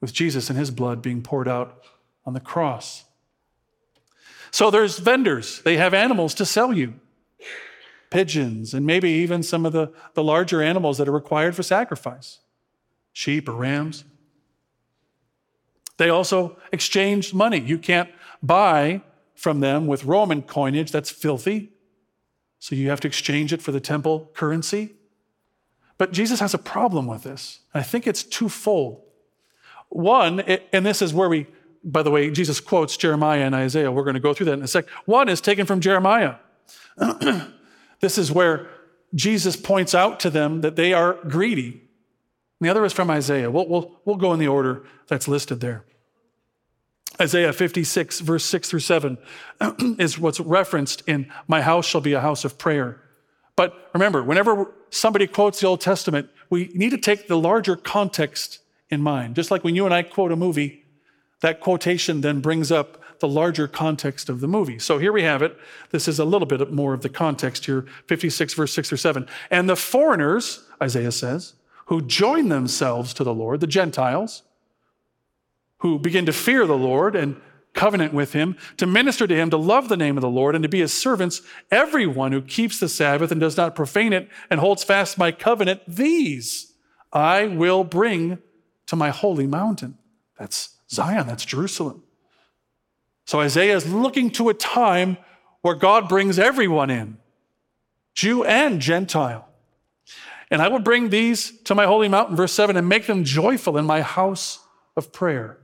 with 0.02 0.14
Jesus 0.14 0.50
and 0.50 0.58
his 0.58 0.72
blood 0.72 1.02
being 1.02 1.22
poured 1.22 1.48
out 1.48 1.84
on 2.26 2.34
the 2.34 2.40
cross. 2.40 3.06
So 4.52 4.72
there's 4.72 5.00
vendors, 5.00 5.62
they 5.62 5.78
have 5.78 5.94
animals 5.94 6.34
to 6.36 6.46
sell 6.46 6.74
you 6.74 6.96
pigeons, 8.10 8.74
and 8.74 8.86
maybe 8.86 9.10
even 9.10 9.44
some 9.44 9.66
of 9.66 9.74
the, 9.74 9.92
the 10.14 10.24
larger 10.24 10.62
animals 10.62 10.98
that 10.98 11.08
are 11.08 11.14
required 11.14 11.56
for 11.56 11.64
sacrifice 11.64 12.40
sheep 13.12 13.50
or 13.50 13.54
rams. 13.54 14.04
They 15.98 16.10
also 16.10 16.58
exchange 16.72 17.34
money. 17.34 17.60
You 17.60 17.78
can't 17.78 18.10
buy 18.42 19.02
from 19.36 19.60
them 19.60 19.88
with 19.88 20.06
Roman 20.06 20.42
coinage, 20.42 20.92
that's 20.92 21.10
filthy. 21.10 21.72
So 22.60 22.76
you 22.76 22.90
have 22.90 23.00
to 23.02 23.08
exchange 23.08 23.54
it 23.54 23.62
for 23.62 23.72
the 23.72 23.80
temple 23.80 24.32
currency. 24.34 24.96
But 25.98 26.12
Jesus 26.12 26.40
has 26.40 26.54
a 26.54 26.60
problem 26.60 27.06
with 27.06 27.24
this. 27.24 27.60
I 27.74 27.84
think 27.84 28.08
it's 28.08 28.24
twofold. 28.24 29.04
One, 29.90 30.42
and 30.42 30.86
this 30.86 31.02
is 31.02 31.14
where 31.14 31.30
we 31.30 31.48
by 31.88 32.04
the 32.04 32.12
way, 32.12 32.30
Jesus 32.30 32.60
quotes 32.60 32.98
Jeremiah 32.98 33.46
and 33.46 33.56
Isaiah. 33.56 33.92
We're 33.92 34.04
going 34.04 34.16
to 34.16 34.20
go 34.20 34.34
through 34.34 34.48
that 34.48 34.54
in 34.54 34.62
a 34.62 34.68
sec. 34.68 34.88
One 35.06 35.30
is 35.30 35.40
taken 35.40 35.66
from 35.66 35.80
Jeremiah. 35.80 36.36
this 38.02 38.18
is 38.18 38.32
where 38.32 38.68
Jesus 39.16 39.56
points 39.56 39.96
out 39.96 40.20
to 40.22 40.30
them 40.30 40.62
that 40.62 40.76
they 40.76 40.94
are 40.94 41.14
greedy. 41.28 41.87
The 42.60 42.70
other 42.70 42.86
is 42.86 42.94
from 42.94 43.10
Isaiah. 43.10 43.52
We'll, 43.52 43.68
we'll, 43.68 44.00
we'll 44.06 44.16
go 44.16 44.34
in 44.34 44.40
the 44.40 44.48
order 44.48 44.84
that's 45.08 45.28
listed 45.28 45.60
there. 45.60 45.86
Isaiah 47.20 47.54
56, 47.54 48.20
verse 48.20 48.46
6 48.46 48.70
through 48.70 48.80
7, 48.80 49.18
is 50.00 50.20
what's 50.20 50.40
referenced 50.40 51.04
in 51.08 51.32
My 51.48 51.62
house 51.62 51.86
shall 51.86 52.02
be 52.02 52.14
a 52.14 52.22
house 52.22 52.46
of 52.46 52.58
prayer. 52.58 53.02
But 53.56 53.90
remember, 53.94 54.24
whenever 54.24 54.72
somebody 54.92 55.26
quotes 55.26 55.60
the 55.60 55.68
Old 55.68 55.82
Testament, 55.82 56.30
we 56.50 56.70
need 56.74 56.92
to 56.92 56.98
take 56.98 57.28
the 57.28 57.38
larger 57.38 57.76
context 57.76 58.60
in 58.90 59.02
mind. 59.02 59.36
Just 59.36 59.52
like 59.52 59.64
when 59.64 59.76
you 59.76 59.86
and 59.86 59.94
I 59.94 60.04
quote 60.04 60.32
a 60.32 60.36
movie, 60.36 60.84
that 61.42 61.60
quotation 61.60 62.22
then 62.22 62.40
brings 62.40 62.72
up 62.72 63.02
the 63.20 63.28
larger 63.28 63.68
context 63.68 64.30
of 64.30 64.42
the 64.42 64.48
movie. 64.48 64.78
So 64.78 65.00
here 65.00 65.12
we 65.12 65.24
have 65.24 65.42
it. 65.42 65.58
This 65.90 66.08
is 66.08 66.20
a 66.20 66.26
little 66.26 66.46
bit 66.46 66.72
more 66.72 66.94
of 66.94 67.02
the 67.02 67.10
context 67.10 67.66
here 67.66 67.86
56, 68.08 68.54
verse 68.54 68.74
6 68.74 68.94
or 68.94 68.98
7. 68.98 69.28
And 69.50 69.68
the 69.68 69.76
foreigners, 69.76 70.64
Isaiah 70.82 71.12
says, 71.12 71.54
who 71.88 72.02
join 72.02 72.50
themselves 72.50 73.14
to 73.14 73.24
the 73.24 73.34
Lord, 73.34 73.60
the 73.60 73.68
Gentiles, 73.68 74.44
who 75.80 76.00
begin 76.00 76.26
to 76.26 76.34
fear 76.34 76.66
the 76.66 76.78
Lord 76.78 77.16
and 77.16 77.40
covenant 77.74 78.14
with 78.14 78.34
him, 78.34 78.58
to 78.76 78.88
minister 78.88 79.28
to 79.28 79.36
him, 79.36 79.50
to 79.52 79.58
love 79.58 79.88
the 79.88 79.96
name 79.96 80.18
of 80.18 80.22
the 80.22 80.30
Lord, 80.30 80.56
and 80.56 80.64
to 80.64 80.70
be 80.70 80.80
his 80.80 80.94
servants, 80.94 81.42
everyone 81.72 82.32
who 82.32 82.42
keeps 82.42 82.80
the 82.80 82.90
Sabbath 82.90 83.32
and 83.32 83.40
does 83.40 83.56
not 83.56 83.76
profane 83.76 84.14
it 84.14 84.28
and 84.50 84.60
holds 84.60 84.84
fast 84.84 85.18
my 85.18 85.32
covenant, 85.32 85.82
these 85.88 86.74
I 87.14 87.46
will 87.46 87.84
bring 87.84 88.40
to 88.88 88.96
my 88.96 89.10
holy 89.10 89.48
mountain. 89.48 89.98
That's 90.38 90.76
Zion, 90.90 91.28
that's 91.28 91.46
Jerusalem. 91.46 92.04
So 93.26 93.40
Isaiah 93.40 93.76
is 93.76 93.92
looking 93.92 94.30
to 94.32 94.50
a 94.50 94.54
time 94.54 95.18
where 95.62 95.76
God 95.76 96.10
brings 96.10 96.40
everyone 96.40 96.90
in, 96.90 97.18
Jew 98.14 98.44
and 98.44 98.82
Gentile. 98.82 99.47
And 100.50 100.62
I 100.62 100.70
will 100.70 100.80
bring 100.80 101.10
these 101.10 101.52
to 101.64 101.76
my 101.76 101.86
holy 101.86 102.08
mountain, 102.08 102.36
verse 102.36 102.54
7, 102.54 102.78
and 102.78 102.88
make 102.88 103.06
them 103.06 103.24
joyful 103.24 103.78
in 103.78 103.86
my 103.86 104.02
house 104.02 104.60
of 104.96 105.12
prayer. 105.12 105.58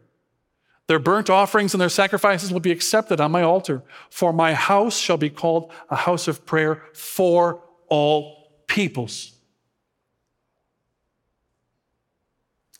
Their 0.87 0.99
burnt 0.99 1.29
offerings 1.29 1.73
and 1.73 1.79
their 1.79 1.89
sacrifices 1.89 2.51
will 2.51 2.59
be 2.59 2.71
accepted 2.71 3.21
on 3.21 3.31
my 3.31 3.41
altar, 3.41 3.83
for 4.09 4.33
my 4.33 4.53
house 4.53 4.97
shall 4.97 5.17
be 5.17 5.29
called 5.29 5.71
a 5.89 5.95
house 5.95 6.27
of 6.27 6.45
prayer 6.45 6.83
for 6.93 7.63
all 7.87 8.51
peoples. 8.67 9.31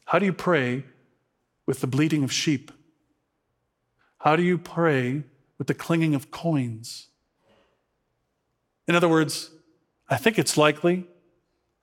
How 0.05 0.19
do 0.19 0.25
you 0.25 0.33
pray 0.33 0.83
with 1.65 1.79
the 1.79 1.87
bleating 1.87 2.23
of 2.23 2.31
sheep? 2.31 2.71
How 4.17 4.35
do 4.35 4.43
you 4.43 4.57
pray 4.57 5.23
with 5.57 5.67
the 5.67 5.73
clinging 5.73 6.13
of 6.13 6.29
coins? 6.29 7.07
In 8.87 8.95
other 8.95 9.07
words, 9.07 9.49
I 10.09 10.17
think 10.17 10.37
it's 10.37 10.57
likely, 10.57 11.07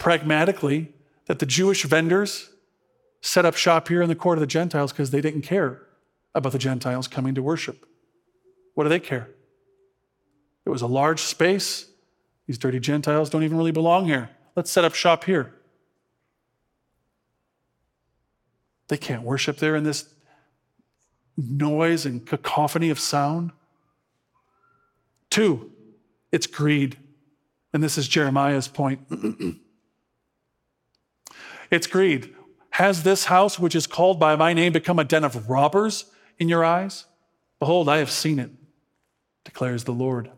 pragmatically, 0.00 0.92
that 1.26 1.38
the 1.38 1.46
Jewish 1.46 1.84
vendors 1.84 2.50
set 3.20 3.44
up 3.44 3.54
shop 3.54 3.86
here 3.86 4.02
in 4.02 4.08
the 4.08 4.16
court 4.16 4.38
of 4.38 4.40
the 4.40 4.46
Gentiles 4.46 4.90
because 4.90 5.10
they 5.10 5.20
didn't 5.20 5.42
care 5.42 5.82
about 6.34 6.52
the 6.52 6.58
Gentiles 6.58 7.06
coming 7.06 7.34
to 7.34 7.42
worship. 7.42 7.86
What 8.74 8.84
do 8.84 8.88
they 8.88 8.98
care? 8.98 9.28
It 10.64 10.70
was 10.70 10.82
a 10.82 10.86
large 10.86 11.20
space. 11.20 11.86
These 12.46 12.58
dirty 12.58 12.80
Gentiles 12.80 13.30
don't 13.30 13.42
even 13.42 13.58
really 13.58 13.72
belong 13.72 14.06
here. 14.06 14.30
Let's 14.56 14.70
set 14.70 14.84
up 14.84 14.94
shop 14.94 15.24
here. 15.24 15.54
They 18.88 18.96
can't 18.96 19.22
worship 19.22 19.58
there 19.58 19.76
in 19.76 19.84
this 19.84 20.12
noise 21.36 22.06
and 22.06 22.26
cacophony 22.26 22.90
of 22.90 22.98
sound. 22.98 23.52
Two, 25.28 25.70
it's 26.32 26.46
greed. 26.46 26.96
And 27.72 27.82
this 27.82 27.98
is 27.98 28.08
Jeremiah's 28.08 28.66
point. 28.66 29.00
it's 31.70 31.86
greed. 31.86 32.34
Has 32.70 33.02
this 33.02 33.26
house, 33.26 33.58
which 33.58 33.74
is 33.74 33.86
called 33.86 34.20
by 34.20 34.36
my 34.36 34.52
name, 34.52 34.72
become 34.72 34.98
a 34.98 35.04
den 35.04 35.24
of 35.24 35.48
robbers 35.48 36.06
in 36.38 36.48
your 36.48 36.64
eyes? 36.64 37.06
Behold, 37.58 37.88
I 37.88 37.98
have 37.98 38.10
seen 38.10 38.38
it, 38.38 38.50
declares 39.44 39.84
the 39.84 39.92
Lord. 39.92 40.30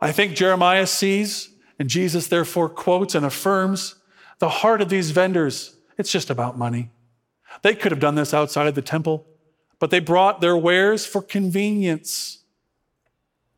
I 0.00 0.12
think 0.12 0.36
Jeremiah 0.36 0.86
sees, 0.86 1.50
and 1.78 1.88
Jesus 1.88 2.28
therefore 2.28 2.68
quotes 2.68 3.14
and 3.14 3.24
affirms 3.24 3.96
the 4.38 4.48
heart 4.48 4.80
of 4.80 4.88
these 4.88 5.10
vendors 5.10 5.76
it's 5.98 6.12
just 6.12 6.30
about 6.30 6.58
money. 6.58 6.90
They 7.62 7.74
could 7.74 7.92
have 7.92 8.00
done 8.00 8.16
this 8.16 8.34
outside 8.34 8.66
of 8.66 8.74
the 8.74 8.82
temple, 8.82 9.26
but 9.78 9.90
they 9.90 10.00
brought 10.00 10.40
their 10.40 10.56
wares 10.56 11.06
for 11.06 11.22
convenience 11.22 12.42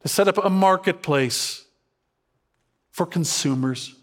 to 0.03 0.09
set 0.09 0.29
up 0.29 0.39
a 0.39 0.51
marketplace 0.51 1.67
for 2.91 3.07
consumers. 3.07 3.95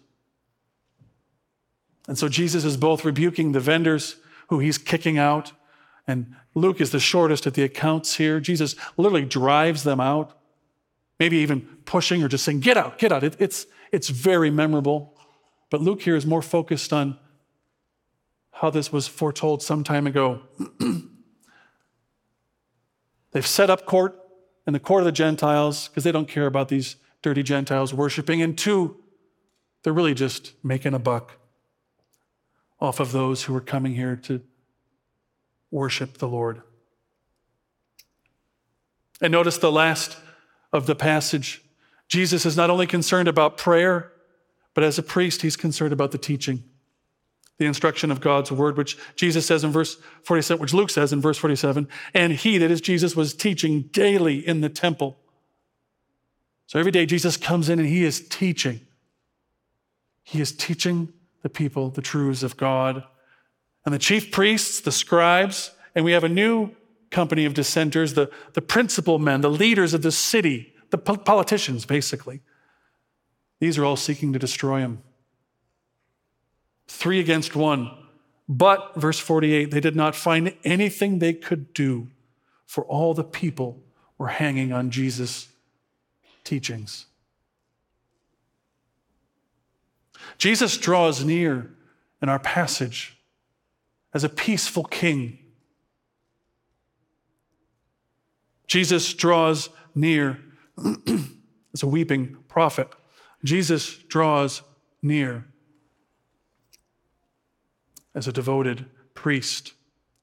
And 2.06 2.16
so 2.18 2.28
Jesus 2.28 2.64
is 2.64 2.76
both 2.76 3.04
rebuking 3.04 3.52
the 3.52 3.60
vendors 3.60 4.16
who 4.48 4.60
he's 4.60 4.78
kicking 4.78 5.18
out, 5.18 5.52
and 6.06 6.34
Luke 6.54 6.80
is 6.80 6.92
the 6.92 7.00
shortest 7.00 7.46
at 7.46 7.54
the 7.54 7.64
accounts 7.64 8.16
here. 8.16 8.38
Jesus 8.38 8.76
literally 8.96 9.24
drives 9.24 9.82
them 9.82 10.00
out, 10.00 10.38
maybe 11.18 11.36
even 11.38 11.62
pushing 11.84 12.22
or 12.22 12.28
just 12.28 12.44
saying, 12.44 12.60
Get 12.60 12.76
out, 12.76 12.98
get 12.98 13.10
out. 13.10 13.24
It, 13.24 13.36
it's, 13.40 13.66
it's 13.90 14.08
very 14.08 14.50
memorable. 14.50 15.18
But 15.68 15.80
Luke 15.80 16.02
here 16.02 16.14
is 16.14 16.24
more 16.24 16.42
focused 16.42 16.92
on 16.92 17.18
how 18.52 18.70
this 18.70 18.92
was 18.92 19.08
foretold 19.08 19.62
some 19.62 19.82
time 19.82 20.06
ago. 20.06 20.42
They've 23.32 23.46
set 23.46 23.68
up 23.68 23.84
court 23.84 24.18
in 24.66 24.72
the 24.72 24.80
court 24.80 25.02
of 25.02 25.04
the 25.04 25.12
Gentiles 25.12 25.88
because 25.88 26.04
they 26.04 26.12
don't 26.12 26.28
care 26.28 26.46
about 26.46 26.68
these 26.68 26.96
dirty 27.20 27.42
Gentiles 27.42 27.92
worshiping. 27.92 28.40
And 28.40 28.56
two, 28.56 28.96
they're 29.82 29.92
really 29.92 30.14
just 30.14 30.52
making 30.64 30.94
a 30.94 30.98
buck 30.98 31.38
off 32.80 33.00
of 33.00 33.12
those 33.12 33.44
who 33.44 33.54
are 33.56 33.60
coming 33.60 33.94
here 33.94 34.16
to 34.16 34.40
worship 35.70 36.18
the 36.18 36.28
Lord. 36.28 36.62
And 39.20 39.32
notice 39.32 39.58
the 39.58 39.72
last 39.72 40.16
of 40.72 40.86
the 40.86 40.94
passage. 40.94 41.62
Jesus 42.08 42.44
is 42.44 42.56
not 42.56 42.70
only 42.70 42.86
concerned 42.86 43.28
about 43.28 43.56
prayer, 43.56 44.12
but 44.74 44.84
as 44.84 44.98
a 44.98 45.02
priest, 45.02 45.42
he's 45.42 45.56
concerned 45.56 45.92
about 45.92 46.10
the 46.12 46.18
teaching. 46.18 46.62
the 47.58 47.64
instruction 47.64 48.10
of 48.10 48.20
God's 48.20 48.52
word, 48.52 48.76
which 48.76 48.98
Jesus 49.16 49.46
says 49.46 49.64
in 49.64 49.72
verse 49.72 49.96
47, 50.24 50.60
which 50.60 50.74
Luke 50.74 50.90
says 50.90 51.12
in 51.12 51.22
verse 51.22 51.38
47, 51.38 51.88
and 52.12 52.34
he, 52.34 52.58
that 52.58 52.70
is 52.70 52.82
Jesus, 52.82 53.16
was 53.16 53.32
teaching 53.32 53.82
daily 53.92 54.46
in 54.46 54.60
the 54.60 54.68
temple. 54.68 55.16
So 56.66 56.78
every 56.78 56.92
day 56.92 57.06
Jesus 57.06 57.36
comes 57.36 57.68
in 57.68 57.78
and 57.78 57.88
he 57.88 58.04
is 58.04 58.28
teaching. 58.28 58.80
He 60.22 60.40
is 60.40 60.52
teaching 60.52 61.12
the 61.46 61.50
people 61.50 61.90
the 61.90 62.02
truths 62.02 62.42
of 62.42 62.56
God. 62.56 63.04
And 63.84 63.94
the 63.94 64.00
chief 64.00 64.32
priests, 64.32 64.80
the 64.80 64.90
scribes, 64.90 65.70
and 65.94 66.04
we 66.04 66.10
have 66.10 66.24
a 66.24 66.28
new 66.28 66.72
company 67.12 67.44
of 67.44 67.54
dissenters, 67.54 68.14
the, 68.14 68.32
the 68.54 68.60
principal 68.60 69.20
men, 69.20 69.42
the 69.42 69.48
leaders 69.48 69.94
of 69.94 70.02
the 70.02 70.10
city, 70.10 70.74
the 70.90 70.98
politicians, 70.98 71.86
basically. 71.86 72.40
These 73.60 73.78
are 73.78 73.84
all 73.84 73.94
seeking 73.94 74.32
to 74.32 74.40
destroy 74.40 74.80
him. 74.80 75.04
Three 76.88 77.20
against 77.20 77.54
one. 77.54 77.96
But, 78.48 78.96
verse 78.96 79.20
48, 79.20 79.70
they 79.70 79.78
did 79.80 79.94
not 79.94 80.16
find 80.16 80.52
anything 80.64 81.20
they 81.20 81.32
could 81.32 81.72
do, 81.72 82.08
for 82.66 82.84
all 82.86 83.14
the 83.14 83.22
people 83.22 83.84
were 84.18 84.28
hanging 84.28 84.72
on 84.72 84.90
Jesus' 84.90 85.46
teachings. 86.42 87.06
Jesus 90.38 90.76
draws 90.76 91.24
near 91.24 91.70
in 92.22 92.28
our 92.28 92.38
passage 92.38 93.16
as 94.12 94.24
a 94.24 94.28
peaceful 94.28 94.84
king. 94.84 95.38
Jesus 98.66 99.12
draws 99.14 99.68
near 99.94 100.40
as 101.74 101.82
a 101.82 101.86
weeping 101.86 102.36
prophet. 102.48 102.88
Jesus 103.44 103.96
draws 104.08 104.62
near 105.02 105.44
as 108.14 108.26
a 108.26 108.32
devoted 108.32 108.86
priest. 109.14 109.74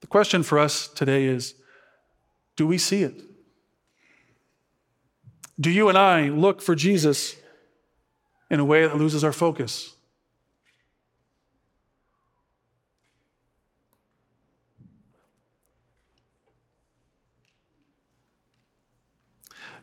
The 0.01 0.07
question 0.07 0.43
for 0.43 0.59
us 0.59 0.87
today 0.87 1.25
is 1.25 1.55
do 2.55 2.67
we 2.67 2.77
see 2.77 3.03
it? 3.03 3.21
Do 5.59 5.69
you 5.69 5.89
and 5.89 5.97
I 5.97 6.29
look 6.29 6.61
for 6.61 6.75
Jesus 6.75 7.35
in 8.53 8.59
a 8.59 8.65
way 8.65 8.85
that 8.85 8.95
loses 8.95 9.23
our 9.23 9.33
focus? 9.33 9.95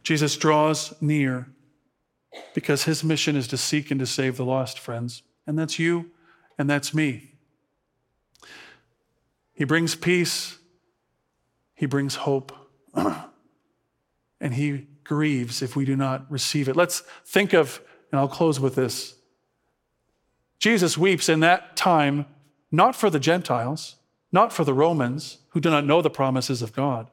Jesus 0.05 0.37
draws 0.37 0.95
near 1.03 1.49
because 2.55 2.85
his 2.85 3.03
mission 3.03 3.35
is 3.35 3.49
to 3.49 3.57
seek 3.57 3.91
and 3.91 3.99
to 3.99 4.07
save 4.07 4.37
the 4.37 4.45
lost, 4.45 4.79
friends. 4.79 5.23
And 5.49 5.59
that's 5.59 5.81
you 5.81 6.13
and 6.57 6.71
that's 6.71 6.95
me. 6.95 7.33
He 9.53 9.65
brings 9.65 9.97
peace, 9.97 10.59
he 11.75 11.87
brings 11.87 12.15
hope, 12.15 12.53
and 14.41 14.55
he 14.55 14.87
grieves 15.03 15.61
if 15.61 15.75
we 15.75 15.85
do 15.85 15.97
not 15.97 16.31
receive 16.31 16.69
it. 16.69 16.77
Let's 16.77 17.01
think 17.27 17.53
of, 17.53 17.83
and 18.11 18.21
I'll 18.21 18.29
close 18.29 18.59
with 18.59 18.75
this. 18.75 19.15
Jesus 20.59 20.99
weeps 20.99 21.29
in 21.29 21.41
that 21.41 21.77
time 21.77 22.27
not 22.71 22.95
for 22.95 23.11
the 23.11 23.19
Gentiles, 23.19 23.97
not 24.31 24.53
for 24.53 24.65
the 24.65 24.75
Romans 24.75 25.39
who 25.51 25.61
do 25.61 25.71
not 25.71 25.85
know 25.85 26.03
the 26.03 26.11
promises 26.11 26.63
of 26.63 26.73
God. 26.73 27.11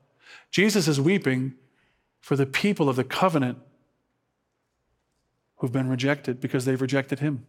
Jesus 0.52 0.88
is 0.88 1.02
weeping 1.02 1.54
for 2.20 2.36
the 2.36 2.46
people 2.46 2.90
of 2.90 2.96
the 2.96 3.04
covenant 3.04 3.58
who've 5.58 5.72
been 5.72 5.90
rejected 5.90 6.40
because 6.40 6.66
they've 6.66 6.82
rejected 6.82 7.20
him. 7.20 7.48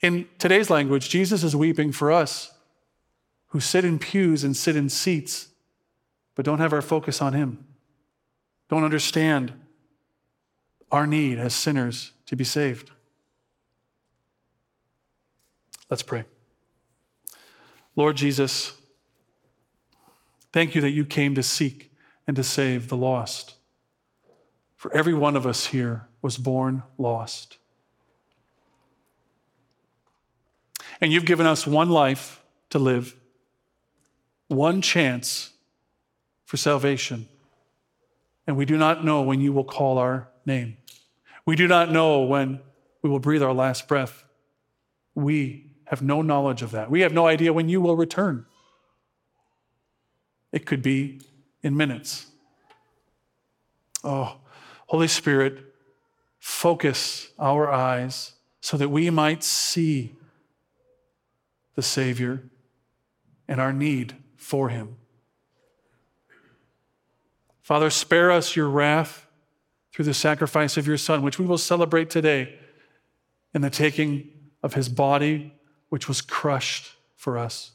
In 0.00 0.28
today's 0.38 0.68
language, 0.68 1.08
Jesus 1.08 1.44
is 1.44 1.56
weeping 1.56 1.92
for 1.92 2.10
us 2.10 2.52
who 3.48 3.60
sit 3.60 3.84
in 3.84 3.98
pews 3.98 4.44
and 4.44 4.56
sit 4.56 4.76
in 4.76 4.88
seats, 4.88 5.48
but 6.34 6.44
don't 6.44 6.58
have 6.58 6.72
our 6.72 6.82
focus 6.82 7.22
on 7.22 7.34
him, 7.34 7.64
don't 8.68 8.84
understand 8.84 9.52
our 10.90 11.06
need 11.06 11.38
as 11.38 11.54
sinners 11.54 12.11
to 12.32 12.36
be 12.36 12.44
saved. 12.44 12.90
Let's 15.90 16.02
pray. 16.02 16.24
Lord 17.94 18.16
Jesus, 18.16 18.72
thank 20.50 20.74
you 20.74 20.80
that 20.80 20.92
you 20.92 21.04
came 21.04 21.34
to 21.34 21.42
seek 21.42 21.92
and 22.26 22.34
to 22.36 22.42
save 22.42 22.88
the 22.88 22.96
lost. 22.96 23.56
For 24.76 24.90
every 24.94 25.12
one 25.12 25.36
of 25.36 25.46
us 25.46 25.66
here 25.66 26.08
was 26.22 26.38
born 26.38 26.84
lost. 26.96 27.58
And 31.02 31.12
you've 31.12 31.26
given 31.26 31.44
us 31.44 31.66
one 31.66 31.90
life 31.90 32.42
to 32.70 32.78
live, 32.78 33.14
one 34.48 34.80
chance 34.80 35.50
for 36.46 36.56
salvation. 36.56 37.28
And 38.46 38.56
we 38.56 38.64
do 38.64 38.78
not 38.78 39.04
know 39.04 39.20
when 39.20 39.42
you 39.42 39.52
will 39.52 39.64
call 39.64 39.98
our 39.98 40.28
name. 40.46 40.78
We 41.44 41.56
do 41.56 41.66
not 41.66 41.90
know 41.90 42.20
when 42.20 42.60
we 43.02 43.10
will 43.10 43.18
breathe 43.18 43.42
our 43.42 43.52
last 43.52 43.88
breath. 43.88 44.24
We 45.14 45.70
have 45.86 46.02
no 46.02 46.22
knowledge 46.22 46.62
of 46.62 46.70
that. 46.70 46.90
We 46.90 47.00
have 47.00 47.12
no 47.12 47.26
idea 47.26 47.52
when 47.52 47.68
you 47.68 47.80
will 47.80 47.96
return. 47.96 48.46
It 50.52 50.66
could 50.66 50.82
be 50.82 51.20
in 51.62 51.76
minutes. 51.76 52.26
Oh, 54.04 54.36
Holy 54.86 55.08
Spirit, 55.08 55.74
focus 56.38 57.32
our 57.38 57.70
eyes 57.70 58.32
so 58.60 58.76
that 58.76 58.88
we 58.88 59.10
might 59.10 59.42
see 59.42 60.14
the 61.74 61.82
Savior 61.82 62.44
and 63.48 63.60
our 63.60 63.72
need 63.72 64.16
for 64.36 64.68
him. 64.68 64.96
Father, 67.62 67.90
spare 67.90 68.30
us 68.30 68.54
your 68.54 68.68
wrath 68.68 69.26
through 69.92 70.04
the 70.06 70.14
sacrifice 70.14 70.76
of 70.76 70.86
your 70.86 70.96
Son, 70.96 71.22
which 71.22 71.38
we 71.38 71.44
will 71.44 71.58
celebrate 71.58 72.10
today 72.10 72.58
in 73.54 73.60
the 73.60 73.70
taking 73.70 74.30
of 74.62 74.74
his 74.74 74.88
body, 74.88 75.52
which 75.90 76.08
was 76.08 76.20
crushed 76.20 76.92
for 77.16 77.36
us, 77.36 77.72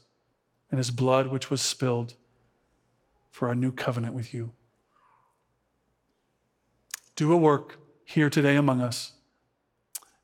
and 0.70 0.78
his 0.78 0.90
blood, 0.90 1.28
which 1.28 1.50
was 1.50 1.62
spilled 1.62 2.14
for 3.30 3.48
our 3.48 3.54
new 3.54 3.70
covenant 3.70 4.14
with 4.14 4.34
you. 4.34 4.52
Do 7.14 7.32
a 7.32 7.36
work 7.36 7.78
here 8.04 8.30
today 8.30 8.56
among 8.56 8.80
us 8.80 9.12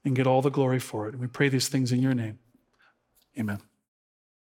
and 0.05 0.17
get 0.17 0.27
all 0.27 0.43
the 0.43 0.51
glory 0.51 0.79
for 0.79 1.07
it. 1.07 1.13
And 1.13 1.21
we 1.21 1.27
pray 1.27 1.49
these 1.49 1.69
things 1.69 1.93
in 1.93 2.01
your 2.01 2.15
name. 2.15 2.39
Amen. 3.39 3.61